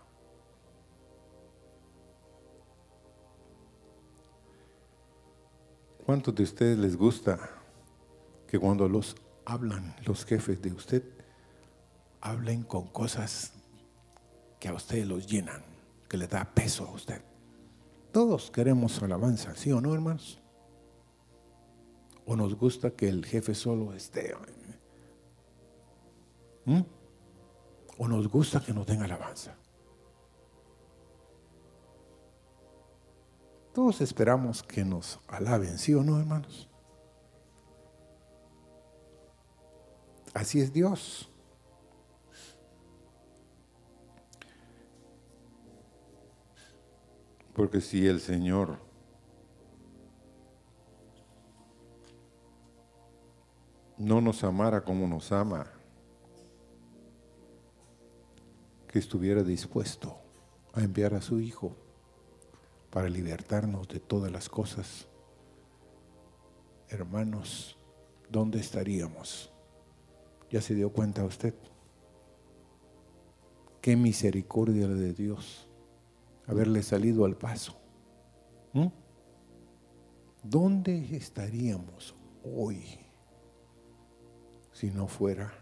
¿Cuántos 6.04 6.34
de 6.34 6.42
ustedes 6.42 6.78
les 6.78 6.96
gusta 6.96 7.38
que 8.48 8.58
cuando 8.58 8.88
los 8.88 9.16
hablan 9.44 9.94
los 10.04 10.24
jefes 10.24 10.60
de 10.60 10.72
usted, 10.72 11.04
hablen 12.20 12.62
con 12.62 12.88
cosas 12.88 13.52
que 14.58 14.68
a 14.68 14.74
ustedes 14.74 15.06
los 15.06 15.26
llenan, 15.26 15.62
que 16.08 16.16
le 16.16 16.26
da 16.26 16.44
peso 16.44 16.86
a 16.86 16.90
usted? 16.92 17.22
Todos 18.12 18.50
queremos 18.50 19.00
alabanza, 19.02 19.54
¿sí 19.54 19.70
o 19.70 19.80
no, 19.80 19.94
hermanos? 19.94 20.40
¿O 22.26 22.34
nos 22.34 22.54
gusta 22.54 22.90
que 22.90 23.08
el 23.08 23.24
jefe 23.24 23.54
solo 23.54 23.94
esté? 23.94 24.34
¿Mm? 26.64 26.80
¿O 27.98 28.08
nos 28.08 28.28
gusta 28.28 28.60
que 28.60 28.72
nos 28.72 28.86
den 28.86 29.02
alabanza? 29.02 29.59
Todos 33.80 34.02
esperamos 34.02 34.62
que 34.62 34.84
nos 34.84 35.18
alaben, 35.26 35.78
¿sí 35.78 35.94
o 35.94 36.02
no, 36.02 36.18
hermanos? 36.18 36.68
Así 40.34 40.60
es 40.60 40.70
Dios. 40.70 41.30
Porque 47.54 47.80
si 47.80 48.06
el 48.06 48.20
Señor 48.20 48.78
no 53.96 54.20
nos 54.20 54.44
amara 54.44 54.84
como 54.84 55.08
nos 55.08 55.32
ama, 55.32 55.72
que 58.88 58.98
estuviera 58.98 59.42
dispuesto 59.42 60.18
a 60.74 60.82
enviar 60.82 61.14
a 61.14 61.22
su 61.22 61.40
Hijo 61.40 61.74
para 62.90 63.08
libertarnos 63.08 63.88
de 63.88 64.00
todas 64.00 64.30
las 64.32 64.48
cosas, 64.48 65.06
hermanos, 66.88 67.78
¿dónde 68.28 68.58
estaríamos? 68.58 69.52
¿Ya 70.50 70.60
se 70.60 70.74
dio 70.74 70.92
cuenta 70.92 71.24
usted? 71.24 71.54
Qué 73.80 73.96
misericordia 73.96 74.88
de 74.88 75.12
Dios 75.12 75.68
haberle 76.46 76.82
salido 76.82 77.24
al 77.24 77.36
paso. 77.36 77.76
¿Mm? 78.72 78.88
¿Dónde 80.42 81.16
estaríamos 81.16 82.14
hoy 82.44 82.98
si 84.72 84.90
no 84.90 85.06
fuera 85.06 85.52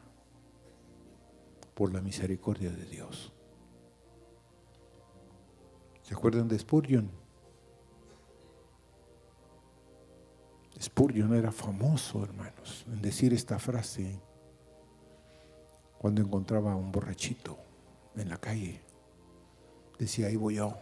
por 1.75 1.93
la 1.93 2.01
misericordia 2.01 2.71
de 2.71 2.85
Dios? 2.87 3.33
¿Se 6.09 6.15
acuerdan 6.15 6.49
de 6.49 6.59
Spurgeon? 6.59 7.11
Spurgeon 10.81 11.35
era 11.35 11.53
famoso, 11.53 12.25
hermanos, 12.25 12.87
en 12.87 13.03
decir 13.03 13.35
esta 13.35 13.59
frase 13.59 14.19
cuando 15.99 16.23
encontraba 16.23 16.73
a 16.73 16.77
un 16.77 16.91
borrachito 16.91 17.59
en 18.17 18.31
la 18.31 18.39
calle. 18.39 18.81
Decía, 19.99 20.29
ahí 20.29 20.37
voy 20.37 20.55
yo, 20.55 20.79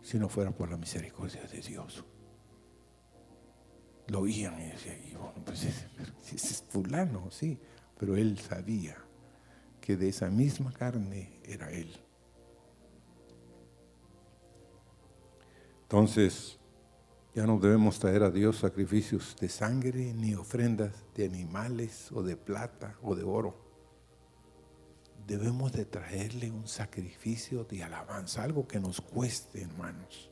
si 0.00 0.18
no 0.18 0.30
fuera 0.30 0.52
por 0.52 0.70
la 0.70 0.78
misericordia 0.78 1.42
de 1.42 1.60
Dios. 1.60 2.02
Lo 4.06 4.20
oían 4.20 4.58
y 4.58 4.70
decía, 4.70 4.96
pues 5.44 5.64
ese 5.64 5.86
es 6.34 6.64
fulano, 6.70 7.30
sí, 7.30 7.60
pero 7.98 8.16
él 8.16 8.38
sabía 8.38 8.96
que 9.82 9.98
de 9.98 10.08
esa 10.08 10.30
misma 10.30 10.72
carne 10.72 11.42
era 11.44 11.70
él. 11.70 12.07
Entonces, 15.88 16.58
ya 17.34 17.46
no 17.46 17.58
debemos 17.58 17.98
traer 17.98 18.22
a 18.22 18.30
Dios 18.30 18.58
sacrificios 18.58 19.34
de 19.40 19.48
sangre 19.48 20.12
ni 20.12 20.34
ofrendas 20.34 20.92
de 21.14 21.24
animales 21.24 22.12
o 22.12 22.22
de 22.22 22.36
plata 22.36 22.98
o 23.00 23.14
de 23.14 23.24
oro. 23.24 23.54
Debemos 25.26 25.72
de 25.72 25.86
traerle 25.86 26.50
un 26.50 26.68
sacrificio 26.68 27.64
de 27.64 27.84
alabanza, 27.84 28.42
algo 28.42 28.68
que 28.68 28.78
nos 28.78 29.00
cueste, 29.00 29.62
hermanos. 29.62 30.30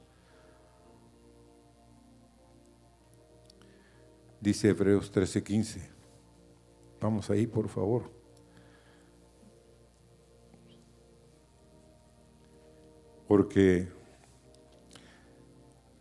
Dice 4.38 4.68
Hebreos 4.68 5.10
13:15. 5.10 5.88
Vamos 7.00 7.30
ahí, 7.30 7.46
por 7.46 7.70
favor. 7.70 8.10
Porque 13.26 13.95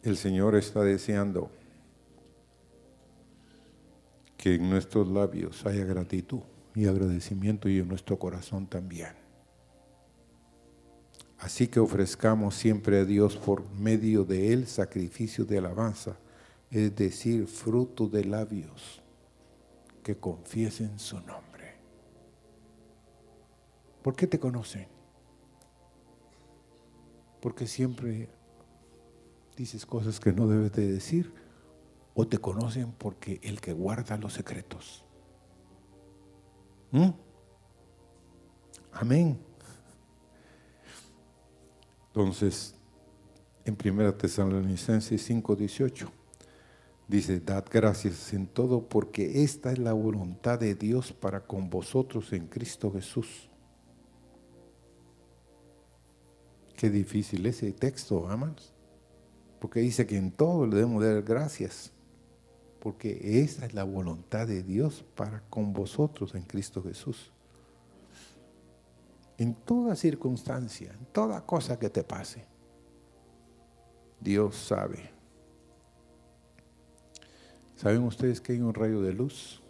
el 0.06 0.18
Señor 0.18 0.56
está 0.56 0.84
deseando 0.84 1.50
que 4.38 4.54
en 4.54 4.70
nuestros 4.70 5.08
labios 5.08 5.66
haya 5.66 5.84
gratitud 5.84 6.42
y 6.76 6.86
agradecimiento 6.86 7.68
y 7.68 7.80
en 7.80 7.88
nuestro 7.88 8.20
corazón 8.20 8.68
también. 8.68 9.14
Así 11.40 11.68
que 11.68 11.80
ofrezcamos 11.80 12.54
siempre 12.54 13.00
a 13.00 13.06
Dios 13.06 13.36
por 13.36 13.68
medio 13.72 14.24
de 14.24 14.54
Él 14.54 14.68
sacrificio 14.68 15.44
de 15.44 15.58
alabanza, 15.58 16.18
es 16.70 16.96
decir, 16.96 17.48
fruto 17.48 18.08
de 18.08 18.26
labios 18.26 19.02
que 20.04 20.16
confiesen 20.16 21.00
su 21.00 21.18
nombre. 21.22 21.80
¿Por 24.04 24.16
qué 24.16 24.28
te 24.28 24.40
conocen? 24.40 24.88
Porque 27.42 27.66
siempre 27.66 28.30
dices 29.56 29.86
cosas 29.86 30.20
que 30.20 30.34
no 30.34 30.48
debes 30.48 30.74
de 30.74 30.92
decir 30.92 31.34
o 32.14 32.28
te 32.28 32.38
conocen 32.38 32.92
porque 32.94 33.40
el 33.44 33.62
que 33.62 33.74
guarda 33.74 34.18
los 34.18 34.34
secretos. 34.34 35.04
¿Mm? 36.92 37.10
Amén. 38.94 39.38
Entonces, 42.08 42.76
en 43.66 43.76
1 43.76 44.14
Tesalonicenses 44.16 45.30
5:18 45.30 46.10
dice, 47.08 47.40
dad 47.42 47.66
gracias 47.70 48.34
en 48.34 48.48
todo 48.48 48.88
porque 48.88 49.44
esta 49.44 49.72
es 49.72 49.80
la 49.80 49.94
voluntad 49.94 50.60
de 50.60 50.76
Dios 50.76 51.12
para 51.12 51.42
con 51.46 51.70
vosotros 51.70 52.32
en 52.32 52.48
Cristo 52.48 52.92
Jesús. 52.92 53.50
Qué 56.78 56.90
difícil 56.90 57.46
ese 57.46 57.72
texto, 57.74 58.30
amados 58.30 58.75
porque 59.66 59.80
dice 59.80 60.06
que 60.06 60.16
en 60.16 60.30
todo 60.30 60.68
le 60.68 60.76
debemos 60.76 61.04
dar 61.04 61.24
gracias, 61.24 61.92
porque 62.80 63.42
esa 63.42 63.66
es 63.66 63.74
la 63.74 63.84
voluntad 63.84 64.46
de 64.46 64.62
Dios 64.62 65.04
para 65.16 65.42
con 65.50 65.74
vosotros 65.74 66.36
en 66.36 66.44
Cristo 66.44 66.84
Jesús. 66.84 67.32
En 69.40 69.56
toda 69.56 69.96
circunstancia, 69.96 70.94
en 70.94 71.08
toda 71.08 71.44
cosa 71.48 71.80
que 71.80 71.90
te 71.90 72.04
pase, 72.04 72.46
Dios 74.22 74.56
sabe. 74.56 75.10
¿Saben 77.76 78.04
ustedes 78.04 78.40
que 78.40 78.54
hay 78.54 78.62
un 78.62 78.76
rayo 78.76 79.02
de 79.02 79.14
luz 79.14 79.64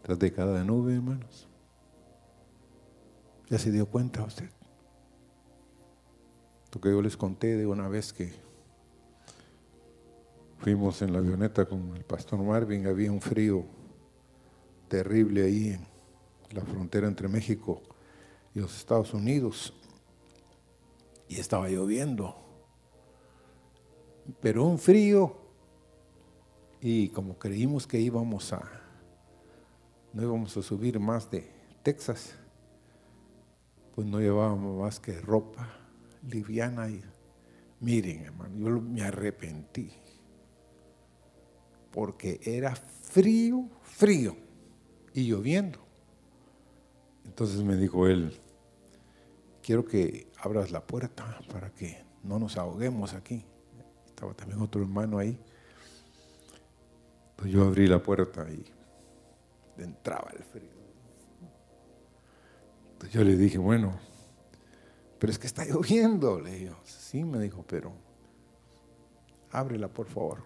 tras 0.00 0.18
de 0.18 0.32
cada 0.32 0.64
nube, 0.64 0.94
hermanos? 0.94 1.46
¿Ya 3.50 3.58
se 3.58 3.70
dio 3.70 3.84
cuenta 3.84 4.22
usted? 4.22 4.48
Lo 6.78 6.82
que 6.82 6.90
yo 6.90 7.02
les 7.02 7.16
conté 7.16 7.56
de 7.56 7.66
una 7.66 7.88
vez 7.88 8.12
que 8.12 8.32
fuimos 10.58 11.02
en 11.02 11.12
la 11.12 11.18
avioneta 11.18 11.66
con 11.66 11.96
el 11.96 12.04
pastor 12.04 12.38
Marvin, 12.38 12.86
había 12.86 13.10
un 13.10 13.20
frío 13.20 13.64
terrible 14.86 15.42
ahí 15.42 15.70
en 15.70 15.84
la 16.52 16.64
frontera 16.64 17.08
entre 17.08 17.26
México 17.26 17.82
y 18.54 18.60
los 18.60 18.76
Estados 18.76 19.12
Unidos. 19.12 19.74
Y 21.26 21.40
estaba 21.40 21.68
lloviendo. 21.68 22.36
Pero 24.40 24.62
un 24.62 24.78
frío. 24.78 25.36
Y 26.80 27.08
como 27.08 27.40
creímos 27.40 27.88
que 27.88 27.98
íbamos 27.98 28.52
a, 28.52 28.62
no 30.12 30.22
íbamos 30.22 30.56
a 30.56 30.62
subir 30.62 31.00
más 31.00 31.28
de 31.28 31.50
Texas, 31.82 32.36
pues 33.96 34.06
no 34.06 34.20
llevábamos 34.20 34.78
más 34.80 35.00
que 35.00 35.20
ropa 35.20 35.77
liviana 36.28 36.88
y 36.90 37.02
miren, 37.80 38.24
hermano, 38.24 38.56
yo 38.56 38.80
me 38.80 39.02
arrepentí. 39.02 39.90
porque 41.90 42.38
era 42.44 42.76
frío, 42.76 43.68
frío 43.82 44.36
y 45.14 45.26
lloviendo. 45.26 45.80
Entonces 47.24 47.62
me 47.62 47.76
dijo 47.76 48.06
él, 48.06 48.38
quiero 49.62 49.84
que 49.84 50.30
abras 50.38 50.70
la 50.70 50.86
puerta 50.86 51.40
para 51.52 51.70
que 51.70 52.04
no 52.22 52.38
nos 52.38 52.56
ahoguemos 52.56 53.14
aquí. 53.14 53.44
Estaba 54.06 54.34
también 54.34 54.60
otro 54.60 54.82
hermano 54.82 55.18
ahí. 55.18 55.40
Pues 57.36 57.50
yo 57.50 57.64
abrí 57.64 57.86
la 57.86 58.02
puerta 58.02 58.46
y 58.50 58.64
entraba 59.80 60.30
el 60.36 60.42
frío. 60.44 60.70
Entonces 62.92 63.12
yo 63.12 63.24
le 63.24 63.36
dije, 63.36 63.58
bueno, 63.58 63.98
pero 65.18 65.32
es 65.32 65.38
que 65.38 65.46
está 65.46 65.64
lloviendo. 65.68 66.40
Le 66.40 66.52
digo, 66.52 66.76
sí, 66.84 67.24
me 67.24 67.38
dijo, 67.38 67.64
pero 67.66 67.92
ábrela 69.50 69.88
por 69.88 70.06
favor. 70.06 70.42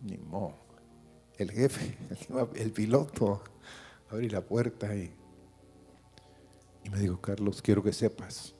Ni 0.00 0.18
modo. 0.18 0.54
El 1.36 1.50
jefe, 1.50 1.96
el 2.56 2.72
piloto, 2.72 3.42
abrí 4.10 4.28
la 4.28 4.42
puerta 4.42 4.94
y, 4.94 5.12
y 6.84 6.90
me 6.90 6.98
dijo, 6.98 7.20
Carlos, 7.20 7.62
quiero 7.62 7.82
que 7.82 7.92
sepas, 7.92 8.54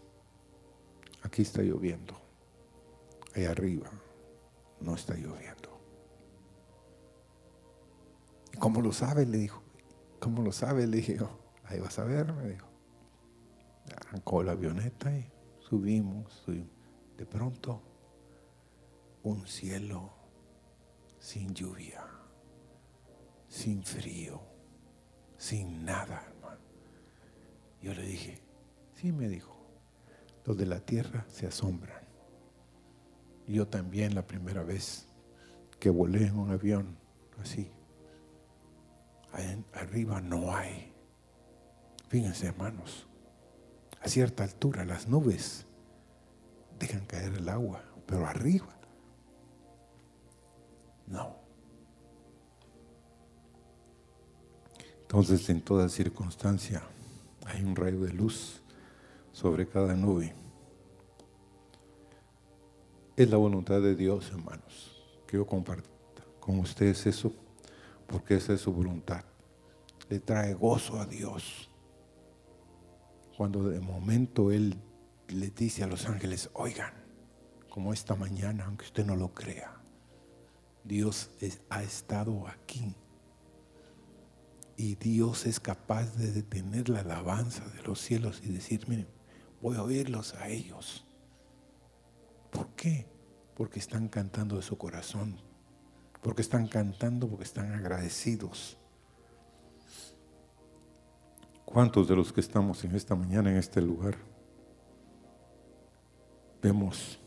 aquí 1.22 1.42
está 1.42 1.62
lloviendo, 1.62 2.18
ahí 3.34 3.44
arriba 3.44 3.90
no 4.80 4.94
está 4.94 5.14
lloviendo. 5.14 5.80
¿Y 8.52 8.58
cómo 8.58 8.80
lo 8.80 8.92
sabe? 8.92 9.26
Le 9.26 9.38
dijo, 9.38 9.62
¿cómo 10.18 10.42
lo 10.42 10.52
sabe? 10.52 10.86
Le 10.86 10.98
dije, 10.98 11.18
ahí 11.64 11.80
vas 11.80 11.98
a 11.98 12.04
ver, 12.04 12.32
me 12.32 12.48
dijo. 12.48 12.71
Arrancó 13.90 14.42
la 14.42 14.52
avioneta 14.52 15.16
y 15.16 15.30
subimos, 15.60 16.32
subimos. 16.44 16.70
De 17.16 17.26
pronto, 17.26 17.82
un 19.22 19.46
cielo 19.46 20.12
sin 21.18 21.54
lluvia, 21.54 22.04
sin 23.48 23.84
frío, 23.84 24.40
sin 25.36 25.84
nada, 25.84 26.24
hermano. 26.28 26.60
Yo 27.80 27.94
le 27.94 28.02
dije, 28.02 28.42
sí, 28.94 29.12
me 29.12 29.28
dijo, 29.28 29.56
los 30.44 30.56
de 30.56 30.66
la 30.66 30.80
tierra 30.80 31.24
se 31.28 31.46
asombran. 31.46 32.02
Yo 33.46 33.68
también 33.68 34.14
la 34.14 34.26
primera 34.26 34.62
vez 34.62 35.08
que 35.78 35.90
volé 35.90 36.26
en 36.26 36.38
un 36.38 36.50
avión 36.50 36.96
así, 37.40 37.70
arriba 39.72 40.20
no 40.20 40.54
hay. 40.54 40.92
Fíjense, 42.08 42.46
hermanos, 42.46 43.08
a 44.02 44.08
cierta 44.08 44.42
altura 44.42 44.84
las 44.84 45.08
nubes 45.08 45.64
dejan 46.78 47.06
caer 47.06 47.34
el 47.34 47.48
agua, 47.48 47.84
pero 48.06 48.26
arriba 48.26 48.68
no. 51.06 51.36
Entonces 55.02 55.48
en 55.50 55.60
toda 55.60 55.88
circunstancia 55.88 56.82
hay 57.44 57.62
un 57.62 57.76
rayo 57.76 58.00
de 58.00 58.12
luz 58.12 58.62
sobre 59.30 59.68
cada 59.68 59.94
nube. 59.94 60.34
Es 63.14 63.28
la 63.28 63.36
voluntad 63.36 63.80
de 63.82 63.94
Dios, 63.94 64.30
hermanos, 64.30 64.96
que 65.26 65.36
yo 65.36 65.46
comparta 65.46 65.90
con 66.40 66.58
ustedes 66.58 67.06
eso, 67.06 67.32
porque 68.06 68.36
esa 68.36 68.54
es 68.54 68.62
su 68.62 68.72
voluntad. 68.72 69.22
Le 70.08 70.18
trae 70.18 70.54
gozo 70.54 70.98
a 70.98 71.06
Dios. 71.06 71.68
Cuando 73.36 73.68
de 73.68 73.80
momento 73.80 74.50
Él 74.50 74.76
le 75.28 75.50
dice 75.50 75.82
a 75.82 75.86
los 75.86 76.06
ángeles, 76.06 76.50
oigan, 76.52 76.92
como 77.68 77.92
esta 77.92 78.14
mañana, 78.14 78.66
aunque 78.66 78.84
usted 78.84 79.06
no 79.06 79.16
lo 79.16 79.32
crea, 79.32 79.80
Dios 80.84 81.30
ha 81.70 81.82
estado 81.82 82.46
aquí. 82.48 82.94
Y 84.76 84.96
Dios 84.96 85.46
es 85.46 85.60
capaz 85.60 86.16
de 86.16 86.32
detener 86.32 86.88
la 86.88 87.00
alabanza 87.00 87.66
de 87.68 87.82
los 87.82 88.00
cielos 88.00 88.42
y 88.44 88.48
decir, 88.48 88.88
miren, 88.88 89.08
voy 89.60 89.76
a 89.76 89.82
oírlos 89.82 90.34
a 90.34 90.48
ellos. 90.48 91.06
¿Por 92.50 92.68
qué? 92.74 93.06
Porque 93.54 93.78
están 93.78 94.08
cantando 94.08 94.56
de 94.56 94.62
su 94.62 94.76
corazón. 94.76 95.40
Porque 96.22 96.42
están 96.42 96.68
cantando, 96.68 97.28
porque 97.28 97.44
están 97.44 97.72
agradecidos. 97.72 98.78
¿Cuántos 101.72 102.06
de 102.06 102.14
los 102.14 102.34
que 102.34 102.42
estamos 102.42 102.84
en 102.84 102.94
esta 102.94 103.14
mañana, 103.14 103.50
en 103.50 103.56
este 103.56 103.80
lugar, 103.80 104.18
vemos 106.60 107.18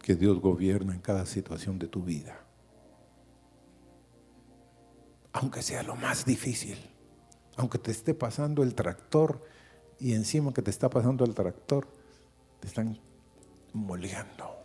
que 0.00 0.14
Dios 0.14 0.40
gobierna 0.40 0.94
en 0.94 1.00
cada 1.00 1.26
situación 1.26 1.80
de 1.80 1.88
tu 1.88 2.04
vida? 2.04 2.38
Aunque 5.32 5.62
sea 5.62 5.82
lo 5.82 5.96
más 5.96 6.24
difícil, 6.24 6.78
aunque 7.56 7.78
te 7.78 7.90
esté 7.90 8.14
pasando 8.14 8.62
el 8.62 8.76
tractor 8.76 9.44
y 9.98 10.14
encima 10.14 10.54
que 10.54 10.62
te 10.62 10.70
está 10.70 10.88
pasando 10.88 11.24
el 11.24 11.34
tractor, 11.34 11.88
te 12.60 12.68
están 12.68 13.00
moleando. 13.72 14.58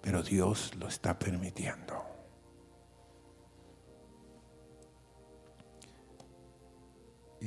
Pero 0.00 0.22
Dios 0.22 0.74
lo 0.76 0.88
está 0.88 1.18
permitiendo. 1.18 2.05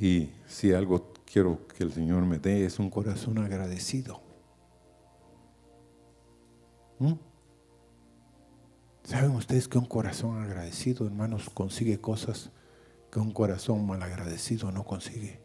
Y 0.00 0.32
si 0.46 0.72
algo 0.72 1.12
quiero 1.30 1.66
que 1.68 1.84
el 1.84 1.92
Señor 1.92 2.24
me 2.24 2.38
dé 2.38 2.64
es 2.64 2.78
un 2.78 2.88
corazón 2.88 3.36
agradecido. 3.38 4.22
¿Mm? 6.98 7.12
¿Saben 9.04 9.32
ustedes 9.32 9.68
que 9.68 9.76
un 9.76 9.84
corazón 9.84 10.42
agradecido, 10.42 11.06
hermanos, 11.06 11.50
consigue 11.50 12.00
cosas 12.00 12.50
que 13.10 13.18
un 13.18 13.30
corazón 13.32 13.86
malagradecido 13.86 14.72
no 14.72 14.84
consigue? 14.84 15.40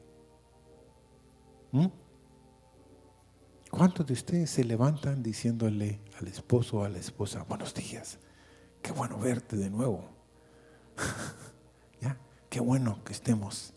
¿Mm? 1.71 1.87
¿Cuántos 3.71 4.05
de 4.05 4.13
ustedes 4.13 4.49
se 4.51 4.63
levantan 4.63 5.21
diciéndole 5.21 5.99
al 6.17 6.29
esposo 6.29 6.77
o 6.77 6.83
a 6.85 6.89
la 6.89 6.99
esposa, 6.99 7.43
buenos 7.43 7.73
días, 7.73 8.19
qué 8.81 8.93
bueno 8.93 9.19
verte 9.19 9.57
de 9.57 9.69
nuevo? 9.69 10.05
Qué 12.55 12.61
bueno 12.61 13.03
que 13.03 13.11
estemos 13.11 13.74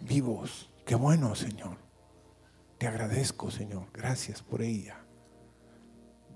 vivos, 0.00 0.70
qué 0.84 0.94
bueno, 0.94 1.34
Señor. 1.34 1.76
Te 2.78 2.86
agradezco, 2.86 3.50
Señor. 3.50 3.86
Gracias 3.92 4.42
por 4.42 4.62
ella. 4.62 4.96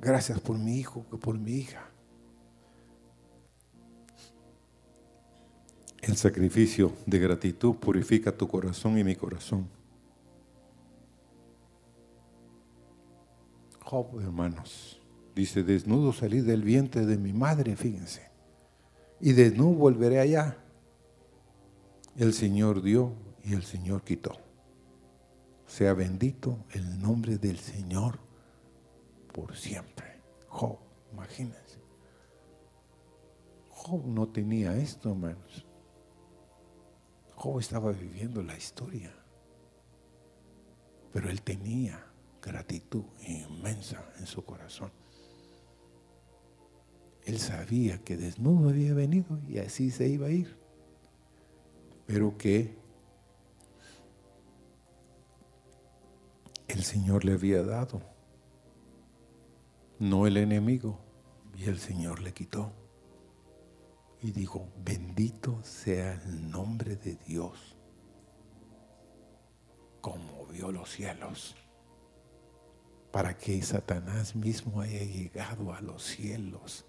Gracias 0.00 0.40
por 0.40 0.58
mi 0.58 0.78
hijo, 0.78 1.04
por 1.04 1.38
mi 1.38 1.52
hija. 1.52 1.88
El 6.00 6.16
sacrificio 6.16 6.92
de 7.06 7.20
gratitud 7.20 7.76
purifica 7.76 8.32
tu 8.32 8.48
corazón 8.48 8.98
y 8.98 9.04
mi 9.04 9.14
corazón. 9.14 9.68
Job, 13.84 14.20
hermanos, 14.20 15.00
dice, 15.36 15.62
desnudo 15.62 16.12
salí 16.12 16.40
del 16.40 16.64
vientre 16.64 17.06
de 17.06 17.16
mi 17.18 17.32
madre, 17.32 17.76
fíjense, 17.76 18.22
y 19.20 19.32
desnudo 19.32 19.74
volveré 19.74 20.18
allá. 20.18 20.58
El 22.16 22.32
Señor 22.32 22.82
dio 22.82 23.12
y 23.44 23.54
el 23.54 23.62
Señor 23.62 24.02
quitó. 24.02 24.32
Sea 25.66 25.94
bendito 25.94 26.64
el 26.72 27.00
nombre 27.00 27.38
del 27.38 27.58
Señor 27.58 28.18
por 29.32 29.56
siempre. 29.56 30.20
Job, 30.48 30.78
imagínense. 31.12 31.80
Job 33.70 34.06
no 34.06 34.28
tenía 34.28 34.76
esto, 34.76 35.10
hermanos. 35.10 35.66
Job 37.34 37.58
estaba 37.58 37.90
viviendo 37.90 38.42
la 38.42 38.56
historia, 38.56 39.12
pero 41.12 41.28
él 41.28 41.42
tenía 41.42 42.06
gratitud 42.40 43.04
inmensa 43.26 44.04
en 44.18 44.26
su 44.26 44.44
corazón. 44.44 44.92
Él 47.24 47.38
sabía 47.38 47.98
que 48.04 48.16
desnudo 48.16 48.68
había 48.68 48.94
venido 48.94 49.40
y 49.48 49.58
así 49.58 49.90
se 49.90 50.08
iba 50.08 50.26
a 50.26 50.30
ir, 50.30 50.56
pero 52.06 52.36
que 52.36 52.81
el 56.82 56.86
Señor 56.86 57.24
le 57.24 57.34
había 57.34 57.62
dado, 57.62 58.02
no 60.00 60.26
el 60.26 60.36
enemigo, 60.36 60.98
y 61.56 61.66
el 61.66 61.78
Señor 61.78 62.20
le 62.20 62.34
quitó. 62.34 62.72
Y 64.20 64.32
dijo, 64.32 64.66
bendito 64.84 65.62
sea 65.62 66.20
el 66.24 66.50
nombre 66.50 66.96
de 66.96 67.14
Dios, 67.14 67.76
como 70.00 70.44
vio 70.46 70.72
los 70.72 70.90
cielos 70.90 71.54
para 73.12 73.36
que 73.36 73.62
Satanás 73.62 74.34
mismo 74.34 74.80
haya 74.80 75.04
llegado 75.04 75.72
a 75.72 75.80
los 75.82 76.02
cielos 76.02 76.84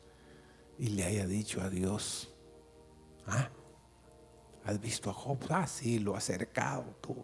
y 0.80 0.88
le 0.88 1.04
haya 1.04 1.28
dicho 1.28 1.62
a 1.62 1.70
Dios, 1.70 2.34
¿ah? 3.28 3.48
¿Has 4.64 4.82
visto 4.82 5.12
a 5.12 5.14
Job? 5.14 5.38
Ah, 5.50 5.68
sí, 5.68 6.00
lo 6.00 6.16
ha 6.16 6.18
acercado 6.18 6.96
tú. 7.00 7.24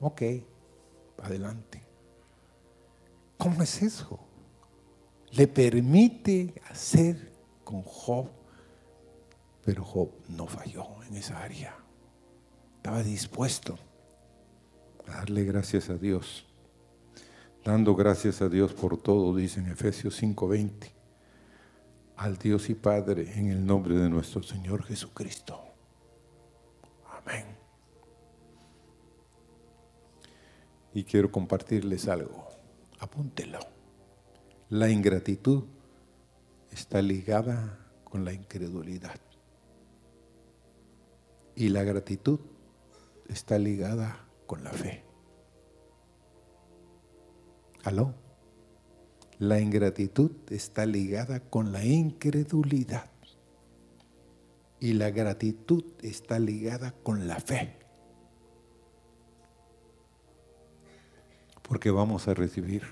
Ok, 0.00 0.22
adelante. 1.22 1.82
¿Cómo 3.38 3.62
es 3.62 3.82
eso? 3.82 4.20
Le 5.32 5.46
permite 5.46 6.54
hacer 6.68 7.32
con 7.64 7.82
Job 7.82 8.28
Pero 9.64 9.84
Job 9.84 10.10
no 10.28 10.46
falló 10.46 11.02
en 11.04 11.16
esa 11.16 11.42
área. 11.42 11.76
Estaba 12.76 13.02
dispuesto 13.02 13.78
a 15.06 15.18
darle 15.18 15.44
gracias 15.44 15.90
a 15.90 15.94
Dios. 15.94 16.46
Dando 17.64 17.94
gracias 17.94 18.40
a 18.40 18.48
Dios 18.48 18.72
por 18.72 18.96
todo, 18.96 19.36
dice 19.36 19.60
en 19.60 19.66
Efesios 19.66 20.20
5:20. 20.20 20.92
Al 22.16 22.36
Dios 22.38 22.70
y 22.70 22.74
Padre 22.74 23.38
en 23.38 23.50
el 23.50 23.64
nombre 23.64 23.94
de 23.96 24.08
nuestro 24.08 24.42
Señor 24.42 24.82
Jesucristo. 24.82 25.60
Amén. 27.06 27.59
Y 30.92 31.04
quiero 31.04 31.30
compartirles 31.30 32.08
algo. 32.08 32.48
Apúntelo. 32.98 33.60
La 34.68 34.90
ingratitud 34.90 35.64
está 36.70 37.02
ligada 37.02 37.78
con 38.04 38.24
la 38.24 38.32
incredulidad. 38.32 39.20
Y 41.54 41.68
la 41.68 41.82
gratitud 41.82 42.40
está 43.28 43.58
ligada 43.58 44.26
con 44.46 44.64
la 44.64 44.70
fe. 44.70 45.04
¿Aló? 47.84 48.14
La 49.38 49.58
ingratitud 49.60 50.32
está 50.50 50.84
ligada 50.86 51.40
con 51.40 51.72
la 51.72 51.84
incredulidad. 51.84 53.10
Y 54.78 54.92
la 54.94 55.10
gratitud 55.10 55.84
está 56.02 56.38
ligada 56.38 56.92
con 57.02 57.26
la 57.26 57.40
fe. 57.40 57.79
Porque 61.70 61.92
vamos 61.92 62.26
a 62.26 62.34
recibir 62.34 62.82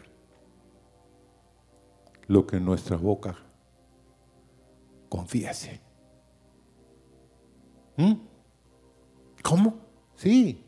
lo 2.28 2.46
que 2.46 2.60
nuestra 2.60 2.96
boca 2.96 3.36
confiese. 5.08 5.80
¿Mm? 7.96 8.12
¿Cómo? 9.42 9.80
Sí. 10.14 10.64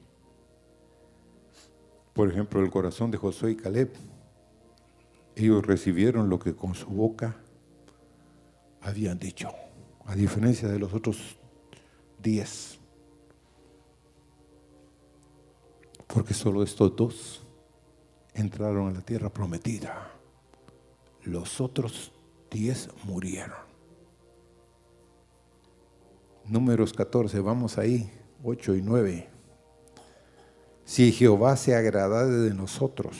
Por 2.12 2.28
ejemplo, 2.28 2.60
el 2.60 2.70
corazón 2.72 3.12
de 3.12 3.18
Josué 3.18 3.52
y 3.52 3.56
Caleb. 3.56 3.92
Ellos 5.36 5.64
recibieron 5.64 6.28
lo 6.28 6.40
que 6.40 6.56
con 6.56 6.74
su 6.74 6.88
boca 6.88 7.36
habían 8.80 9.20
dicho, 9.20 9.50
a 10.06 10.16
diferencia 10.16 10.66
de 10.66 10.80
los 10.80 10.92
otros 10.92 11.36
diez. 12.20 12.80
Porque 16.08 16.34
solo 16.34 16.64
estos 16.64 16.96
dos 16.96 17.46
entraron 18.34 18.88
a 18.88 18.92
la 18.92 19.00
tierra 19.00 19.30
prometida. 19.30 20.10
Los 21.22 21.60
otros 21.60 22.12
diez 22.50 22.88
murieron. 23.04 23.70
Números 26.46 26.92
14, 26.92 27.38
vamos 27.40 27.78
ahí, 27.78 28.10
8 28.42 28.76
y 28.76 28.82
9. 28.82 29.28
Si 30.84 31.12
Jehová 31.12 31.56
se 31.56 31.76
agrada 31.76 32.26
de 32.26 32.52
nosotros, 32.52 33.16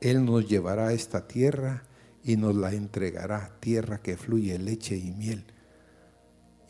Él 0.00 0.24
nos 0.24 0.48
llevará 0.48 0.88
a 0.88 0.92
esta 0.94 1.28
tierra 1.28 1.84
y 2.24 2.36
nos 2.36 2.54
la 2.54 2.72
entregará, 2.72 3.56
tierra 3.60 3.98
que 3.98 4.16
fluye 4.16 4.58
leche 4.58 4.96
y 4.96 5.10
miel. 5.10 5.44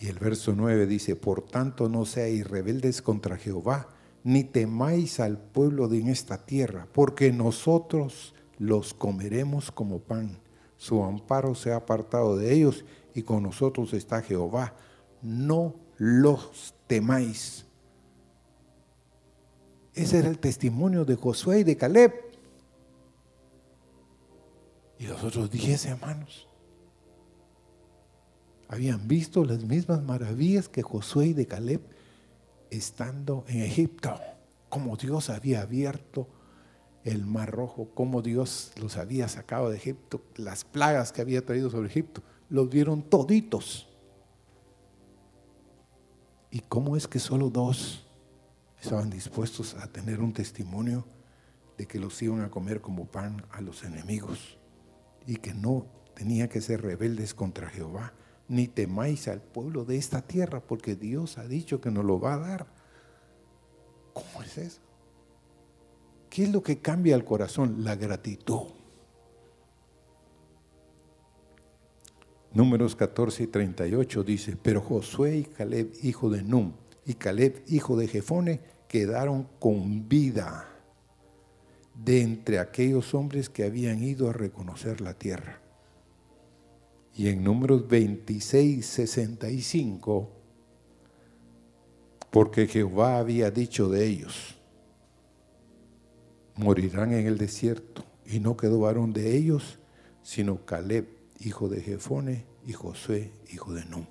Y 0.00 0.09
el 0.09 0.18
verso 0.18 0.55
9 0.57 0.87
dice, 0.87 1.14
por 1.14 1.42
tanto 1.42 1.88
no 1.88 2.05
seáis 2.07 2.44
rebeldes 2.44 3.02
contra 3.02 3.37
Jehová, 3.37 3.88
ni 4.24 4.44
temáis 4.44 5.20
al 5.20 5.38
pueblo 5.38 5.88
de 5.88 6.11
esta 6.11 6.44
tierra, 6.44 6.87
porque 6.92 7.32
nosotros 7.32 8.35
los 8.58 8.94
comeremos 8.94 9.72
como 9.72 9.98
pan. 10.00 10.38
Su 10.76 11.02
amparo 11.04 11.54
se 11.54 11.72
ha 11.72 11.76
apartado 11.76 12.37
de 12.37 12.52
ellos 12.52 12.85
y 13.14 13.22
con 13.22 13.42
nosotros 13.42 13.92
está 13.92 14.22
Jehová 14.22 14.74
no 15.22 15.76
los 15.96 16.74
temáis. 16.87 17.64
Ese 19.94 20.18
era 20.18 20.28
el 20.28 20.38
testimonio 20.38 21.04
de 21.04 21.16
Josué 21.16 21.61
y 21.61 21.64
de 21.64 21.76
Caleb. 21.76 22.12
Y 24.98 25.06
los 25.06 25.22
otros 25.22 25.50
diez 25.50 25.87
hermanos 25.87 26.48
habían 28.68 29.06
visto 29.06 29.44
las 29.44 29.64
mismas 29.64 30.02
maravillas 30.02 30.68
que 30.68 30.82
Josué 30.82 31.28
y 31.28 31.32
de 31.35 31.46
Caleb 31.46 31.82
estando 32.72 33.44
en 33.48 33.62
Egipto, 33.62 34.18
como 34.68 34.96
Dios 34.96 35.28
había 35.28 35.61
abierto 35.62 36.28
el 37.04 37.26
mar 37.26 37.50
rojo, 37.50 37.90
como 37.94 38.22
Dios 38.22 38.72
los 38.80 38.96
había 38.96 39.28
sacado 39.28 39.70
de 39.70 39.76
Egipto, 39.76 40.22
las 40.37 40.64
plagas 40.64 41.12
que 41.12 41.20
había 41.20 41.44
traído 41.44 41.70
sobre 41.70 41.88
Egipto, 41.88 42.22
los 42.48 42.70
vieron 42.70 43.02
toditos. 43.02 43.88
¿Y 46.50 46.61
cómo 46.61 46.96
es 46.96 47.06
que 47.08 47.18
solo 47.18 47.50
dos 47.50 48.06
estaban 48.80 49.11
dispuestos 49.11 49.74
a 49.74 49.87
tener 49.87 50.20
un 50.20 50.32
testimonio 50.32 51.04
de 51.76 51.87
que 51.87 51.98
los 51.98 52.20
iban 52.22 52.40
a 52.40 52.50
comer 52.50 52.80
como 52.80 53.06
pan 53.06 53.44
a 53.50 53.61
los 53.61 53.85
enemigos 53.85 54.58
y 55.26 55.37
que 55.37 55.54
no 55.54 55.87
tenía 56.14 56.48
que 56.48 56.61
ser 56.61 56.82
rebeldes 56.82 57.35
contra 57.35 57.68
Jehová, 57.68 58.12
ni 58.48 58.68
temáis 58.68 59.28
al 59.28 59.40
pueblo 59.40 59.85
de 59.85 59.96
esta 59.96 60.22
tierra, 60.22 60.61
porque 60.61 60.94
Dios 60.94 61.38
ha 61.38 61.46
dicho 61.46 61.81
que 61.81 61.90
nos 61.90 62.05
lo 62.05 62.20
va 62.20 62.35
a 62.35 62.38
dar? 62.38 62.66
¿Cómo 64.12 64.42
es 64.42 64.59
eso? 64.59 64.81
¿Qué 66.28 66.44
es 66.44 66.52
lo 66.52 66.62
que 66.62 66.78
cambia 66.78 67.14
el 67.14 67.24
corazón? 67.24 67.85
La 67.85 67.96
gratitud. 67.96 68.68
Números 72.55 72.94
14 72.94 73.44
y 73.44 73.46
38 73.46 74.24
dice, 74.24 74.57
pero 74.62 74.83
Josué 74.83 75.38
y 75.38 75.44
Caleb, 75.44 75.92
hijo 76.02 76.28
de 76.28 76.42
Num, 76.42 76.72
y 77.07 77.14
Caleb, 77.14 77.62
hijo 77.68 77.96
de 77.96 78.09
Jefone, 78.09 78.61
quedaron 78.88 79.48
con 79.59 80.07
vida 80.07 80.68
de 81.94 82.20
entre 82.20 82.59
aquellos 82.59 83.14
hombres 83.14 83.48
que 83.48 83.64
habían 83.64 84.02
ido 84.02 84.28
a 84.28 84.35
reconocer 84.35 85.00
la 85.00 85.14
tierra. 85.14 85.62
Y 87.14 87.29
en 87.29 87.44
números 87.44 87.87
26, 87.88 88.85
65, 88.85 90.31
porque 92.31 92.66
Jehová 92.66 93.18
había 93.18 93.51
dicho 93.51 93.88
de 93.88 94.07
ellos, 94.07 94.57
morirán 96.57 97.12
en 97.12 97.27
el 97.27 97.37
desierto, 97.37 98.05
y 98.25 98.40
no 98.40 98.57
quedó 98.57 98.81
varón 98.81 99.12
de 99.12 99.37
ellos, 99.37 99.79
sino 100.22 100.64
Caleb, 100.64 101.07
hijo 101.40 101.68
de 101.68 101.83
Jefone, 101.83 102.46
y 102.66 102.72
Josué, 102.72 103.33
hijo 103.53 103.75
de 103.75 103.85
Num. 103.85 104.07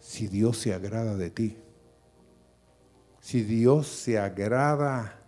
Si 0.00 0.26
Dios 0.26 0.58
se 0.58 0.74
agrada 0.74 1.16
de 1.16 1.30
ti, 1.30 1.56
si 3.20 3.42
Dios 3.42 3.86
se 3.86 4.18
agrada, 4.18 5.22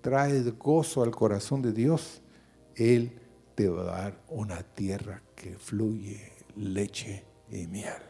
trae 0.00 0.40
gozo 0.52 1.02
al 1.02 1.10
corazón 1.10 1.60
de 1.62 1.72
Dios, 1.72 2.22
Él 2.76 3.18
te 3.56 3.68
va 3.70 3.82
a 3.82 4.02
dar 4.02 4.22
una 4.28 4.62
tierra 4.62 5.22
que 5.34 5.56
fluye 5.58 6.30
leche 6.56 7.24
y 7.50 7.66
miel. 7.66 8.02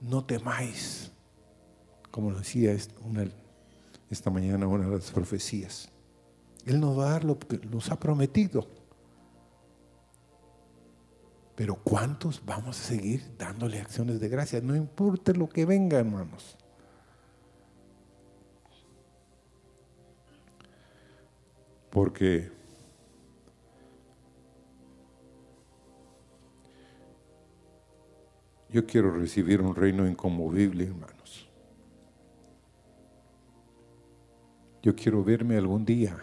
No 0.00 0.24
temáis, 0.24 1.10
como 2.10 2.32
decía 2.32 2.76
esta 4.10 4.30
mañana 4.30 4.66
una 4.66 4.86
de 4.86 4.96
las 4.96 5.10
profecías. 5.10 5.88
Él 6.66 6.78
nos 6.78 6.96
va 6.98 7.08
a 7.08 7.10
dar 7.12 7.24
lo 7.24 7.38
que 7.38 7.58
nos 7.66 7.90
ha 7.90 7.98
prometido. 7.98 8.68
Pero 11.56 11.76
¿cuántos 11.76 12.44
vamos 12.44 12.78
a 12.78 12.82
seguir 12.82 13.34
dándole 13.38 13.80
acciones 13.80 14.20
de 14.20 14.28
gracia? 14.28 14.60
No 14.60 14.76
importa 14.76 15.32
lo 15.32 15.48
que 15.48 15.64
venga, 15.64 15.98
hermanos. 15.98 16.56
Porque 21.90 22.59
yo 28.70 28.86
quiero 28.86 29.10
recibir 29.10 29.60
un 29.60 29.74
reino 29.74 30.06
inconmovible, 30.06 30.84
hermanos. 30.84 31.48
Yo 34.82 34.94
quiero 34.96 35.22
verme 35.22 35.56
algún 35.58 35.84
día 35.84 36.16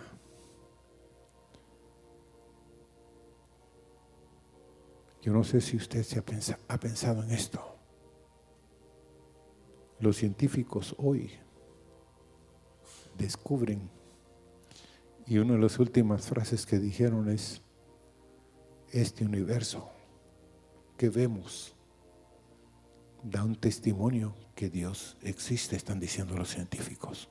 Yo 5.27 5.33
no 5.33 5.43
sé 5.43 5.59
si 5.59 5.75
usted 5.75 6.03
se 6.03 6.19
ha, 6.19 6.21
pensado, 6.21 6.63
ha 6.69 6.79
pensado 6.79 7.21
en 7.21 7.31
esto. 7.31 7.59
Los 9.99 10.15
científicos 10.15 10.95
hoy 10.97 11.31
descubren, 13.17 13.89
y 15.25 15.39
una 15.39 15.55
de 15.55 15.59
las 15.59 15.79
últimas 15.79 16.27
frases 16.27 16.65
que 16.65 16.79
dijeron 16.79 17.27
es, 17.27 17.61
este 18.93 19.25
universo 19.25 19.89
que 20.95 21.09
vemos 21.09 21.75
da 23.23 23.43
un 23.43 23.55
testimonio 23.55 24.35
que 24.55 24.69
Dios 24.69 25.17
existe, 25.21 25.75
están 25.75 25.99
diciendo 25.99 26.35
los 26.35 26.49
científicos. 26.49 27.29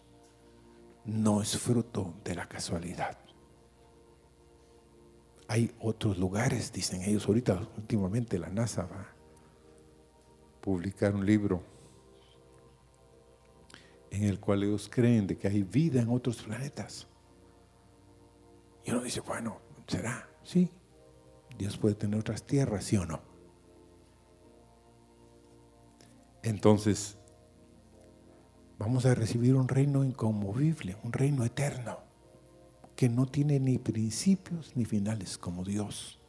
No 1.05 1.43
es 1.43 1.57
fruto 1.59 2.15
de 2.25 2.35
la 2.35 2.49
casualidad. 2.49 3.19
Hay 5.49 5.73
otros 5.81 6.19
lugares, 6.19 6.73
dicen 6.73 7.03
ellos, 7.03 7.27
ahorita 7.27 7.69
últimamente 7.77 8.39
la 8.39 8.49
NASA 8.49 8.87
va 8.87 9.17
publicar 10.67 11.15
un 11.15 11.25
libro 11.25 11.63
en 14.11 14.25
el 14.25 14.41
cual 14.41 14.65
ellos 14.65 14.91
creen 14.93 15.29
de 15.29 15.39
que 15.39 15.47
hay 15.47 15.63
vida 15.63 16.03
en 16.03 16.09
otros 16.09 16.43
planetas. 16.43 17.07
Y 18.85 18.91
uno 18.91 19.03
dice, 19.03 19.21
bueno, 19.21 19.61
¿será? 19.87 20.29
Sí. 20.43 20.69
Dios 21.57 21.77
puede 21.79 21.95
tener 21.95 22.19
otras 22.19 22.43
tierras, 22.43 22.85
¿sí 22.85 22.97
o 22.97 23.07
no? 23.07 23.21
Entonces, 26.47 27.19
vamos 28.79 29.05
a 29.05 29.17
recibir 29.17 29.57
un 29.57 29.67
reino 29.67 30.05
inconmovible, 30.05 30.97
un 31.03 31.13
reino 31.13 31.45
eterno, 31.45 31.99
que 32.95 33.09
no 33.09 33.27
tiene 33.27 33.59
ni 33.59 33.79
principios 33.79 34.71
ni 34.77 34.85
finales 34.85 35.39
como 35.39 35.65
Dios. 35.65 36.21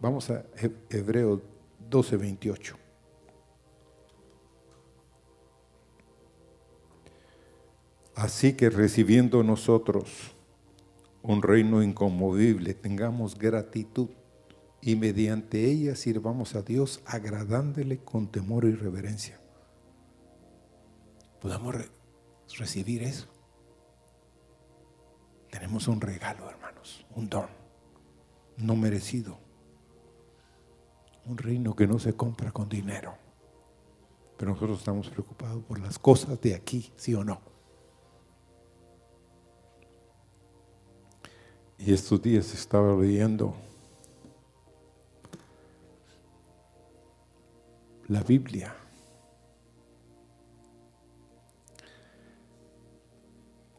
Vamos 0.00 0.30
a 0.30 0.46
Hebreo 0.88 1.42
12, 1.90 2.16
28. 2.16 2.78
Así 8.14 8.54
que 8.54 8.70
recibiendo 8.70 9.42
nosotros 9.42 10.34
un 11.22 11.42
reino 11.42 11.82
inconmovible, 11.82 12.72
tengamos 12.72 13.36
gratitud 13.36 14.08
y 14.86 14.96
mediante 14.96 15.64
ella 15.64 15.96
sirvamos 15.96 16.54
a 16.54 16.60
Dios 16.60 17.00
agradándole 17.06 18.04
con 18.04 18.30
temor 18.30 18.66
y 18.66 18.72
reverencia. 18.72 19.40
Podamos 21.40 21.74
recibir 22.58 23.02
eso. 23.02 23.26
Tenemos 25.50 25.88
un 25.88 26.02
regalo, 26.02 26.50
hermanos, 26.50 27.06
un 27.14 27.30
don 27.30 27.48
no 28.58 28.76
merecido. 28.76 29.38
Un 31.24 31.38
reino 31.38 31.74
que 31.74 31.86
no 31.86 31.98
se 31.98 32.14
compra 32.14 32.52
con 32.52 32.68
dinero. 32.68 33.14
Pero 34.36 34.50
nosotros 34.50 34.80
estamos 34.80 35.08
preocupados 35.08 35.64
por 35.64 35.78
las 35.78 35.98
cosas 35.98 36.38
de 36.42 36.54
aquí, 36.54 36.92
sí 36.96 37.14
o 37.14 37.24
no. 37.24 37.40
Y 41.78 41.94
estos 41.94 42.20
días 42.20 42.52
estaba 42.52 42.94
leyendo 43.00 43.54
la 48.14 48.22
Biblia. 48.22 48.72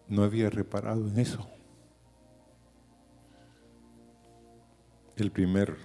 No 0.09 0.23
había 0.23 0.49
reparado 0.49 1.07
en 1.07 1.17
eso. 1.17 1.47
El 5.15 5.31
primer 5.31 5.77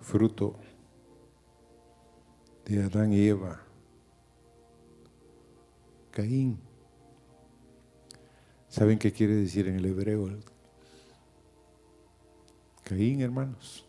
fruto 0.00 0.56
de 2.64 2.82
Adán 2.82 3.12
y 3.12 3.28
Eva, 3.28 3.62
Caín. 6.10 6.58
¿Saben 8.68 8.98
qué 8.98 9.12
quiere 9.12 9.36
decir 9.36 9.68
en 9.68 9.76
el 9.76 9.86
hebreo? 9.86 10.28
Caín, 12.82 13.20
hermanos. 13.20 13.86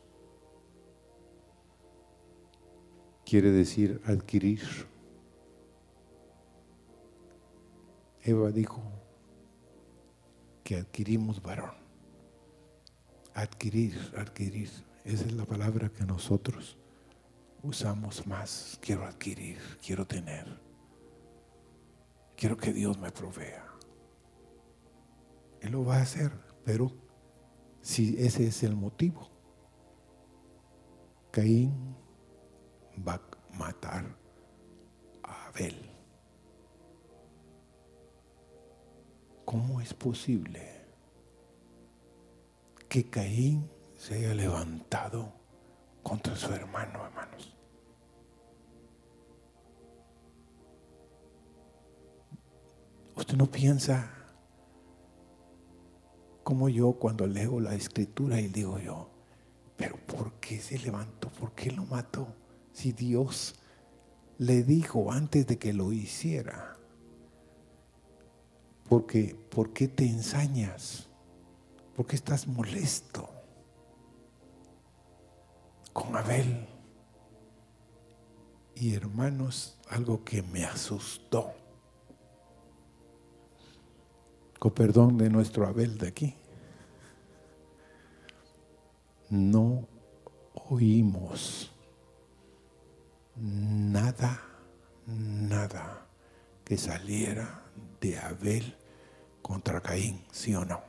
Quiere 3.26 3.50
decir 3.50 4.02
adquirir. 4.06 4.62
Eva 8.22 8.52
dijo 8.52 8.84
que 10.64 10.76
adquirimos 10.76 11.42
varón. 11.42 11.74
Adquirir, 13.34 13.98
adquirir. 14.16 14.70
Esa 15.04 15.26
es 15.26 15.34
la 15.34 15.46
palabra 15.46 15.90
que 15.90 16.06
nosotros 16.06 16.78
usamos 17.64 18.28
más. 18.28 18.78
Quiero 18.80 19.06
adquirir, 19.06 19.58
quiero 19.84 20.06
tener. 20.06 20.46
Quiero 22.38 22.58
que 22.58 22.74
Dios 22.74 23.00
me 23.00 23.12
provea. 23.12 23.66
Él 25.62 25.72
lo 25.72 25.84
va 25.84 25.98
a 25.98 26.02
hacer, 26.04 26.32
pero 26.64 26.92
si 27.82 28.16
ese 28.20 28.46
es 28.46 28.62
el 28.62 28.76
motivo, 28.76 29.32
Caín 31.32 31.96
va 33.08 33.16
a 33.16 33.58
matar 33.58 34.06
a 35.24 35.48
Abel. 35.48 35.90
¿Cómo 39.46 39.80
es 39.80 39.94
posible 39.94 40.86
que 42.90 43.10
Caín 43.10 43.70
se 43.96 44.16
haya 44.16 44.34
levantado 44.34 45.34
contra 46.04 46.36
su 46.36 46.52
hermano, 46.54 47.06
hermanos? 47.06 47.56
¿Usted 53.16 53.38
no 53.38 53.46
piensa 53.46 54.12
como 56.44 56.70
yo 56.70 56.94
cuando 56.94 57.26
leo 57.26 57.60
la 57.60 57.74
escritura 57.74 58.40
y 58.40 58.48
digo 58.50 58.78
yo, 58.78 59.10
pero 59.78 59.98
¿por 60.06 60.34
qué 60.34 60.60
se 60.60 60.78
levantó? 60.78 61.30
¿Por 61.30 61.54
qué 61.54 61.72
lo 61.72 61.86
mató? 61.86 62.28
Si 62.76 62.92
Dios 62.92 63.56
le 64.38 64.62
dijo 64.64 65.10
antes 65.10 65.48
de 65.48 65.58
que 65.58 65.72
lo 65.72 65.94
hiciera, 65.94 66.76
porque 68.90 69.34
¿por 69.50 69.72
qué 69.72 69.88
te 69.88 70.06
ensañas? 70.06 71.08
¿Por 71.96 72.06
qué 72.06 72.18
estás 72.18 72.48
molesto 72.48 73.30
con 75.94 76.18
Abel? 76.18 76.68
Y 78.76 78.94
hermanos, 78.94 79.80
algo 79.88 80.26
que 80.26 80.44
me 80.44 80.66
asustó 80.66 81.54
con 84.60 84.74
perdón 84.74 85.18
de 85.18 85.30
nuestro 85.30 85.66
Abel 85.66 85.98
de 85.98 86.10
aquí, 86.10 86.36
no 89.30 89.88
oímos 90.70 91.72
nada, 93.36 94.42
nada 95.06 96.08
que 96.64 96.78
saliera 96.78 97.64
de 98.02 98.18
Abel 98.18 98.76
contra 99.42 99.82
Caín, 99.82 100.24
sí 100.32 100.56
o 100.56 100.66
no. 100.66 100.82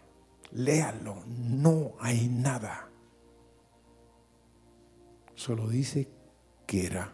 Léalo, 0.53 1.23
no 1.27 1.93
hay 2.01 2.29
nada. 2.29 2.89
Solo 5.35 5.69
dice 5.69 6.09
que 6.67 6.87
era, 6.87 7.13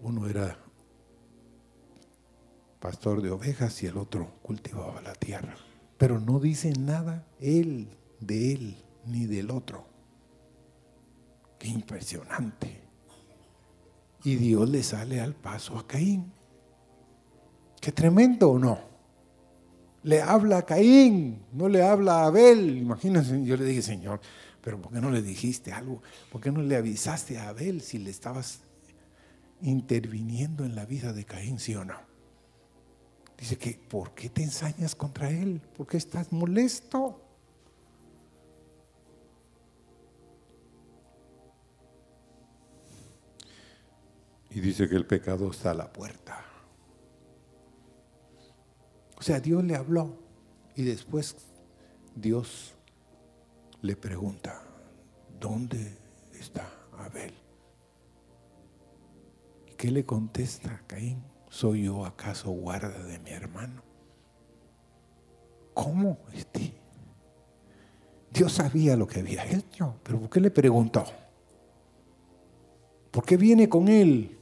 uno 0.00 0.26
era 0.26 0.58
pastor 2.80 3.20
de 3.20 3.30
ovejas 3.30 3.82
y 3.82 3.86
el 3.86 3.98
otro 3.98 4.32
cultivaba 4.42 5.02
la 5.02 5.12
tierra. 5.12 5.56
Pero 5.98 6.20
no 6.20 6.38
dice 6.38 6.72
nada 6.72 7.26
él 7.40 7.88
de 8.20 8.52
él 8.52 8.84
ni 9.04 9.26
del 9.26 9.50
otro. 9.50 9.86
Qué 11.58 11.68
impresionante. 11.68 12.87
Y 14.24 14.36
Dios 14.36 14.68
le 14.68 14.82
sale 14.82 15.20
al 15.20 15.34
paso 15.34 15.78
a 15.78 15.86
Caín. 15.86 16.32
Qué 17.80 17.92
tremendo 17.92 18.50
o 18.50 18.58
no. 18.58 18.78
Le 20.02 20.22
habla 20.22 20.58
a 20.58 20.62
Caín, 20.62 21.42
no 21.52 21.68
le 21.68 21.82
habla 21.82 22.22
a 22.22 22.26
Abel. 22.26 22.78
Imagínense, 22.78 23.44
yo 23.44 23.56
le 23.56 23.64
dije, 23.64 23.82
Señor, 23.82 24.20
pero 24.60 24.80
¿por 24.80 24.92
qué 24.92 25.00
no 25.00 25.10
le 25.10 25.22
dijiste 25.22 25.72
algo? 25.72 26.02
¿Por 26.30 26.40
qué 26.40 26.50
no 26.50 26.62
le 26.62 26.76
avisaste 26.76 27.38
a 27.38 27.48
Abel 27.48 27.80
si 27.80 27.98
le 27.98 28.10
estabas 28.10 28.60
interviniendo 29.62 30.64
en 30.64 30.74
la 30.74 30.84
vida 30.86 31.12
de 31.12 31.24
Caín, 31.24 31.58
sí 31.58 31.74
o 31.74 31.84
no? 31.84 31.96
Dice 33.38 33.56
que, 33.56 33.80
¿por 33.88 34.14
qué 34.14 34.28
te 34.28 34.42
ensañas 34.42 34.96
contra 34.96 35.30
él? 35.30 35.60
¿Por 35.76 35.86
qué 35.86 35.96
estás 35.96 36.32
molesto? 36.32 37.27
Y 44.58 44.60
dice 44.60 44.88
que 44.88 44.96
el 44.96 45.06
pecado 45.06 45.52
está 45.52 45.70
a 45.70 45.74
la 45.74 45.92
puerta. 45.92 46.44
O 49.16 49.22
sea, 49.22 49.38
Dios 49.38 49.62
le 49.62 49.76
habló 49.76 50.18
y 50.74 50.82
después 50.82 51.36
Dios 52.16 52.74
le 53.82 53.94
pregunta, 53.94 54.60
¿dónde 55.38 55.96
está 56.32 56.68
Abel? 56.98 57.32
¿Y 59.68 59.76
qué 59.76 59.92
le 59.92 60.04
contesta 60.04 60.82
Caín? 60.88 61.22
¿Soy 61.48 61.84
yo 61.84 62.04
acaso 62.04 62.50
guarda 62.50 63.04
de 63.04 63.20
mi 63.20 63.30
hermano? 63.30 63.84
¿Cómo? 65.72 66.18
Este? 66.34 66.74
Dios 68.32 68.54
sabía 68.54 68.96
lo 68.96 69.06
que 69.06 69.20
había 69.20 69.48
hecho, 69.48 69.94
pero 70.02 70.18
¿por 70.18 70.30
qué 70.30 70.40
le 70.40 70.50
preguntó? 70.50 71.04
¿Por 73.12 73.24
qué 73.24 73.36
viene 73.36 73.68
con 73.68 73.86
él? 73.86 74.37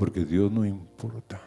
Porque 0.00 0.24
Dios 0.24 0.50
no 0.50 0.64
importa. 0.64 1.40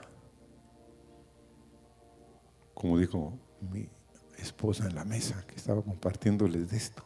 Como 2.74 2.98
dijo 2.98 3.34
mi 3.60 3.90
esposa 4.38 4.86
en 4.86 4.96
la 4.96 5.04
mesa 5.04 5.46
que 5.46 5.56
estaba 5.56 5.82
compartiéndoles 5.82 6.70
de 6.70 6.78
esto. 6.78 7.04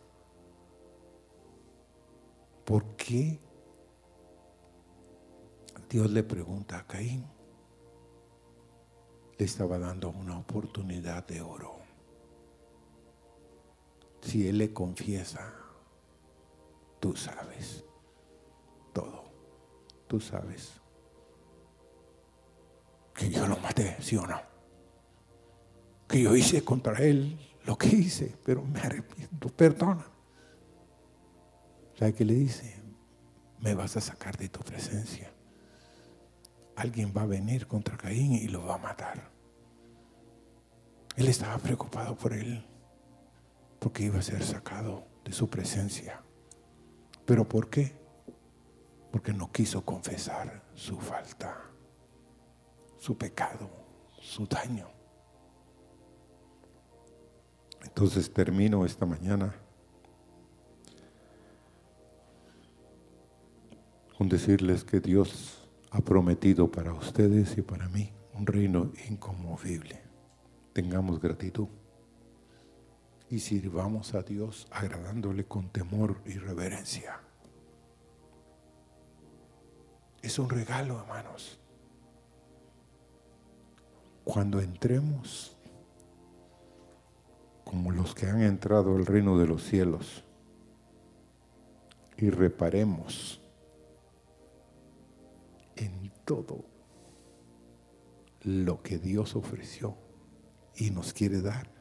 ¿por 2.68 2.98
qué 2.98 3.40
Dios 5.90 6.12
le 6.12 6.22
pregunta 6.22 6.80
a 6.80 6.86
Caín? 6.86 7.26
Le 9.38 9.46
estaba 9.46 9.80
dando 9.80 10.10
una 10.10 10.38
oportunidad 10.38 11.26
de 11.26 11.40
oro. 11.42 11.78
Si 14.22 14.50
él 14.50 14.58
le 14.58 14.74
confiesa, 14.74 15.54
tú 17.00 17.16
sabes 17.16 17.86
todo. 18.92 19.24
Tú 20.08 20.20
sabes 20.20 20.82
yo 23.30 23.48
lo 23.48 23.58
maté, 23.58 23.98
¿sí 24.00 24.16
o 24.16 24.26
no? 24.26 24.42
Que 26.08 26.22
yo 26.22 26.36
hice 26.36 26.64
contra 26.64 26.98
él 27.04 27.40
lo 27.66 27.78
que 27.78 27.88
hice, 27.88 28.36
pero 28.46 28.64
me 28.64 28.80
arrepiento, 28.80 29.50
perdona. 29.50 30.06
¿Sabe 31.98 32.14
qué 32.14 32.24
le 32.24 32.34
dice? 32.36 32.76
Me 33.60 33.74
vas 33.76 33.98
a 33.98 34.02
sacar 34.02 34.38
de 34.38 34.50
tu 34.50 34.60
presencia. 34.62 35.32
Alguien 36.76 37.12
va 37.16 37.24
a 37.24 37.26
venir 37.26 37.68
contra 37.68 37.98
Caín 37.98 38.34
y 38.34 38.48
lo 38.48 38.66
va 38.66 38.76
a 38.76 38.78
matar. 38.78 39.32
Él 41.16 41.28
estaba 41.28 41.58
preocupado 41.58 42.16
por 42.16 42.34
él, 42.34 42.64
porque 43.80 44.04
iba 44.04 44.20
a 44.20 44.22
ser 44.22 44.44
sacado 44.44 45.08
de 45.26 45.34
su 45.34 45.50
presencia. 45.50 46.22
¿Pero 47.26 47.50
por 47.50 47.70
qué? 47.70 47.92
Porque 49.12 49.34
no 49.34 49.52
quiso 49.52 49.84
confesar 49.84 50.64
su 50.76 51.00
falta, 51.00 51.60
su 52.98 53.18
pecado, 53.18 53.70
su 54.20 54.46
daño. 54.46 54.88
Entonces 57.84 58.32
termino 58.32 58.86
esta 58.86 59.06
mañana 59.06 59.56
con 64.18 64.28
decirles 64.30 64.84
que 64.84 65.00
Dios 65.00 65.68
ha 65.92 66.02
prometido 66.02 66.70
para 66.72 66.94
ustedes 66.94 67.58
y 67.58 67.62
para 67.62 67.88
mí 67.90 68.12
un 68.34 68.46
reino 68.46 68.92
inconmovible. 69.10 70.02
Tengamos 70.74 71.20
gratitud 71.20 71.68
y 73.30 73.40
sirvamos 73.40 74.14
a 74.14 74.22
Dios 74.24 74.68
agradándole 74.72 75.46
con 75.46 75.70
temor 75.70 76.22
y 76.26 76.34
reverencia. 76.34 77.20
Es 80.22 80.40
un 80.40 80.50
regalo, 80.50 81.00
hermanos. 81.00 81.60
Cuando 84.28 84.60
entremos 84.60 85.56
como 87.64 87.92
los 87.92 88.14
que 88.14 88.26
han 88.26 88.42
entrado 88.42 88.94
al 88.98 89.06
reino 89.06 89.38
de 89.38 89.48
los 89.48 89.64
cielos 89.64 90.26
y 92.18 92.30
reparemos 92.30 93.40
en 95.78 96.12
todo 96.26 96.66
lo 98.44 98.84
que 98.84 98.98
Dios 98.98 99.38
ofreció 99.38 99.96
y 100.76 100.90
nos 100.92 101.14
quiere 101.14 101.40
dar, 101.40 101.72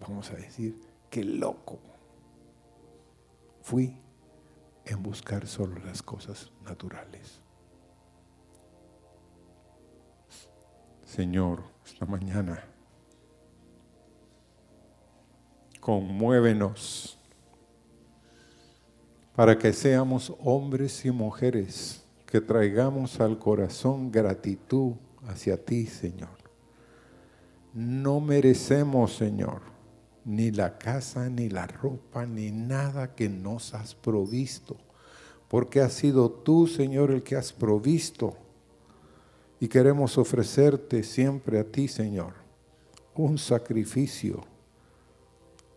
vamos 0.00 0.32
a 0.32 0.34
decir, 0.34 0.82
qué 1.08 1.22
loco 1.22 1.78
fui 3.60 3.96
en 4.86 5.04
buscar 5.04 5.46
solo 5.46 5.78
las 5.84 6.02
cosas 6.02 6.50
naturales. 6.64 7.40
Señor, 11.04 11.71
esta 11.84 12.06
mañana 12.06 12.62
conmuévenos 15.82 17.18
para 19.34 19.58
que 19.58 19.72
seamos 19.72 20.32
hombres 20.38 21.04
y 21.04 21.10
mujeres 21.10 22.04
que 22.26 22.40
traigamos 22.40 23.20
al 23.20 23.38
corazón 23.38 24.12
gratitud 24.12 24.92
hacia 25.26 25.56
ti, 25.56 25.86
Señor. 25.86 26.38
No 27.74 28.20
merecemos, 28.20 29.16
Señor, 29.16 29.62
ni 30.24 30.52
la 30.52 30.78
casa, 30.78 31.28
ni 31.28 31.48
la 31.48 31.66
ropa, 31.66 32.26
ni 32.26 32.52
nada 32.52 33.16
que 33.16 33.28
nos 33.28 33.74
has 33.74 33.94
provisto, 33.96 34.76
porque 35.48 35.80
has 35.80 35.94
sido 35.94 36.30
tú, 36.30 36.68
Señor, 36.68 37.10
el 37.10 37.24
que 37.24 37.34
has 37.34 37.52
provisto. 37.52 38.36
Y 39.62 39.68
queremos 39.68 40.18
ofrecerte 40.18 41.04
siempre 41.04 41.60
a 41.60 41.62
ti, 41.62 41.86
Señor, 41.86 42.34
un 43.14 43.38
sacrificio 43.38 44.42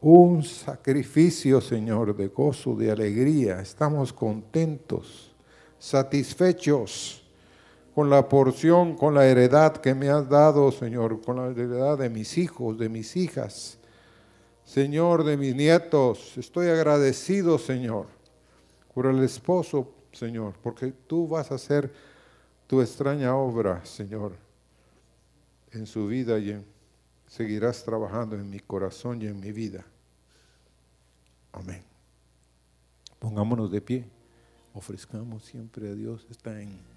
un 0.01 0.43
sacrificio, 0.43 1.59
Señor, 1.59 2.15
de 2.15 2.27
gozo, 2.27 2.75
de 2.75 2.91
alegría. 2.91 3.59
Estamos 3.59 4.13
contentos, 4.13 5.33
satisfechos 5.79 7.23
con 7.95 8.11
la 8.11 8.29
porción, 8.29 8.95
con 8.95 9.15
la 9.15 9.25
heredad 9.25 9.77
que 9.77 9.95
me 9.95 10.09
has 10.09 10.29
dado, 10.29 10.71
Señor, 10.71 11.21
con 11.21 11.38
la 11.38 11.47
heredad 11.47 11.97
de 11.97 12.11
mis 12.11 12.38
hijos, 12.38 12.77
de 12.77 12.88
mis 12.88 13.15
hijas, 13.15 13.79
Señor, 14.63 15.23
de 15.23 15.38
mis 15.38 15.55
nietos. 15.55 16.38
Estoy 16.38 16.67
agradecido, 16.67 17.57
Señor, 17.57 18.05
por 18.93 19.07
el 19.07 19.23
esposo, 19.23 19.91
Señor, 20.11 20.53
porque 20.61 20.93
tú 21.07 21.27
vas 21.27 21.51
a 21.51 21.55
hacer 21.55 21.91
tu 22.68 22.82
extraña 22.82 23.36
obra, 23.36 23.86
Señor, 23.86 24.36
en 25.72 25.86
su 25.86 26.07
vida 26.07 26.39
y 26.39 26.63
seguirás 27.28 27.84
trabajando 27.84 28.36
en 28.36 28.49
mi 28.49 28.59
corazón 28.59 29.22
y 29.22 29.28
en 29.28 29.39
mi 29.39 29.51
vida. 29.51 29.86
Amén. 31.51 31.84
Pongámonos 33.20 33.72
de 33.72 33.82
pie. 33.82 34.05
Ofrezcamos 34.74 35.43
siempre 35.43 35.89
a 35.89 35.93
Dios. 35.93 36.28
Está 36.30 36.61
en 36.61 36.94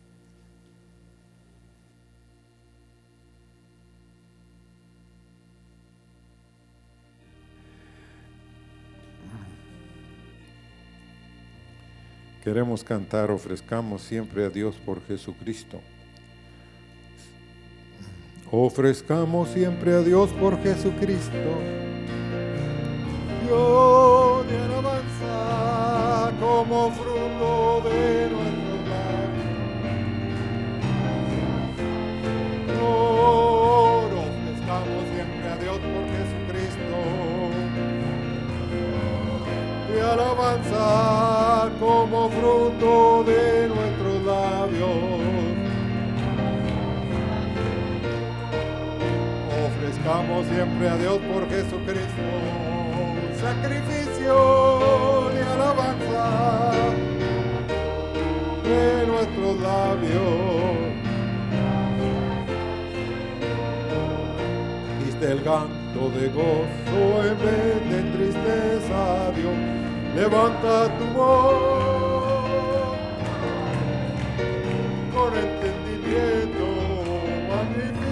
Queremos 12.48 12.82
cantar, 12.82 13.30
ofrezcamos 13.30 14.00
siempre 14.00 14.42
a 14.42 14.48
Dios 14.48 14.74
por 14.76 15.06
Jesucristo. 15.06 15.82
Ofrezcamos 18.50 19.50
siempre 19.50 19.92
a 19.92 20.00
Dios 20.00 20.30
por 20.30 20.58
Jesucristo. 20.62 21.36
Dios 23.44 24.48
de 24.48 24.58
alabanza 24.60 26.32
como 26.40 26.90
fruto 26.92 27.82
de 27.86 28.30
nuestro 28.30 28.76
labios. 28.88 29.52
ofrezcamos 34.24 35.04
siempre 35.12 35.48
a 35.50 35.56
Dios 35.58 35.78
por 35.80 36.04
Jesucristo. 36.16 36.96
De 39.92 40.00
alabanza 40.00 41.17
fruto 42.38 43.24
de 43.24 43.68
nuestros 43.68 44.22
labios. 44.24 44.88
Ofrezcamos 49.66 50.46
siempre 50.46 50.88
a 50.88 50.96
Dios 50.96 51.18
por 51.32 51.48
Jesucristo 51.48 52.68
sacrificio 53.40 55.30
de 55.32 55.42
alabanza 55.42 56.72
de 58.64 59.06
nuestros 59.06 59.60
labios. 59.60 60.78
Diste 65.04 65.32
el 65.32 65.42
canto 65.42 66.10
de 66.18 66.28
gozo 66.28 67.02
en 67.28 67.38
vez 67.38 67.90
de 67.90 68.00
tristeza, 68.16 69.30
Dios. 69.36 69.78
Levanta 70.16 70.88
tu 70.98 71.04
voz 71.16 71.87
Amen. 77.58 78.07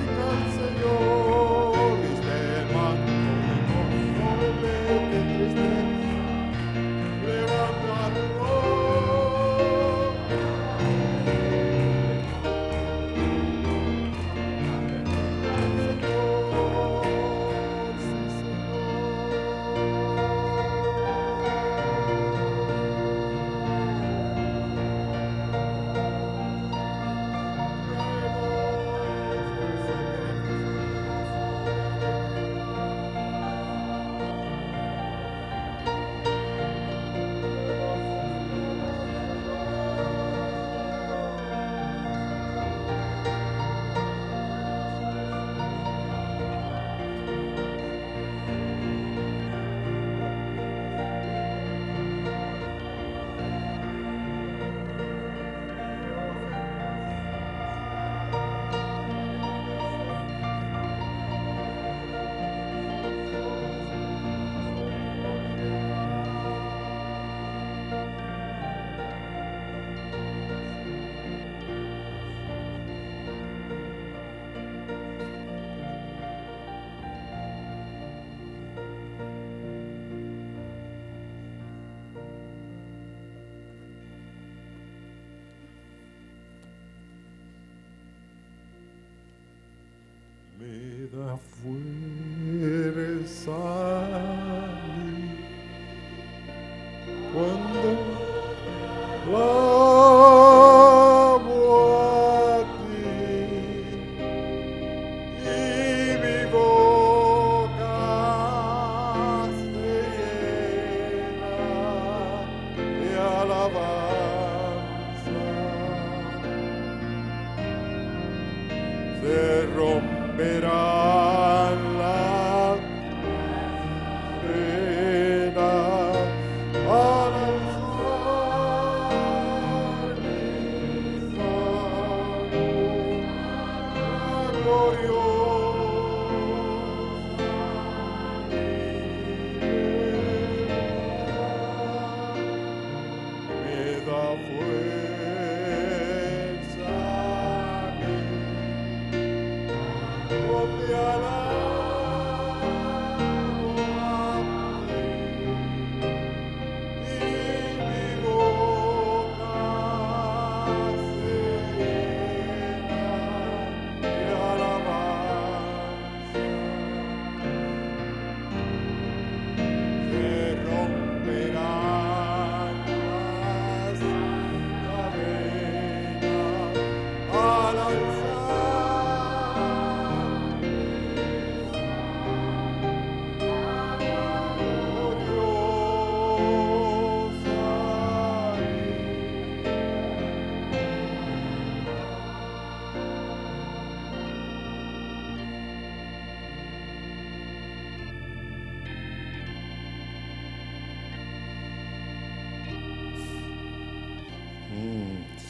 Of 91.37 91.43
worth. 91.66 91.96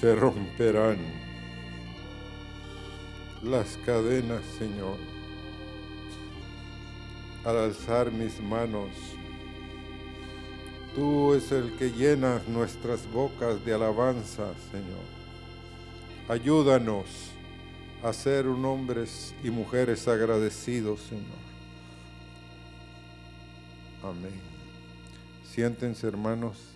Se 0.06 0.14
romperán 0.14 0.98
las 3.42 3.76
cadenas, 3.84 4.40
Señor, 4.56 4.98
al 7.44 7.56
alzar 7.56 8.12
mis 8.12 8.40
manos. 8.40 8.90
Tú 10.94 11.34
es 11.34 11.50
el 11.50 11.76
que 11.76 11.90
llenas 11.90 12.46
nuestras 12.46 13.10
bocas 13.10 13.64
de 13.64 13.74
alabanza, 13.74 14.54
Señor. 14.70 15.02
Ayúdanos 16.28 17.06
a 18.00 18.12
ser 18.12 18.46
hombres 18.46 19.34
y 19.42 19.50
mujeres 19.50 20.06
agradecidos, 20.06 21.00
Señor. 21.00 21.42
Amén. 24.04 24.40
Siéntense, 25.52 26.06
hermanos. 26.06 26.75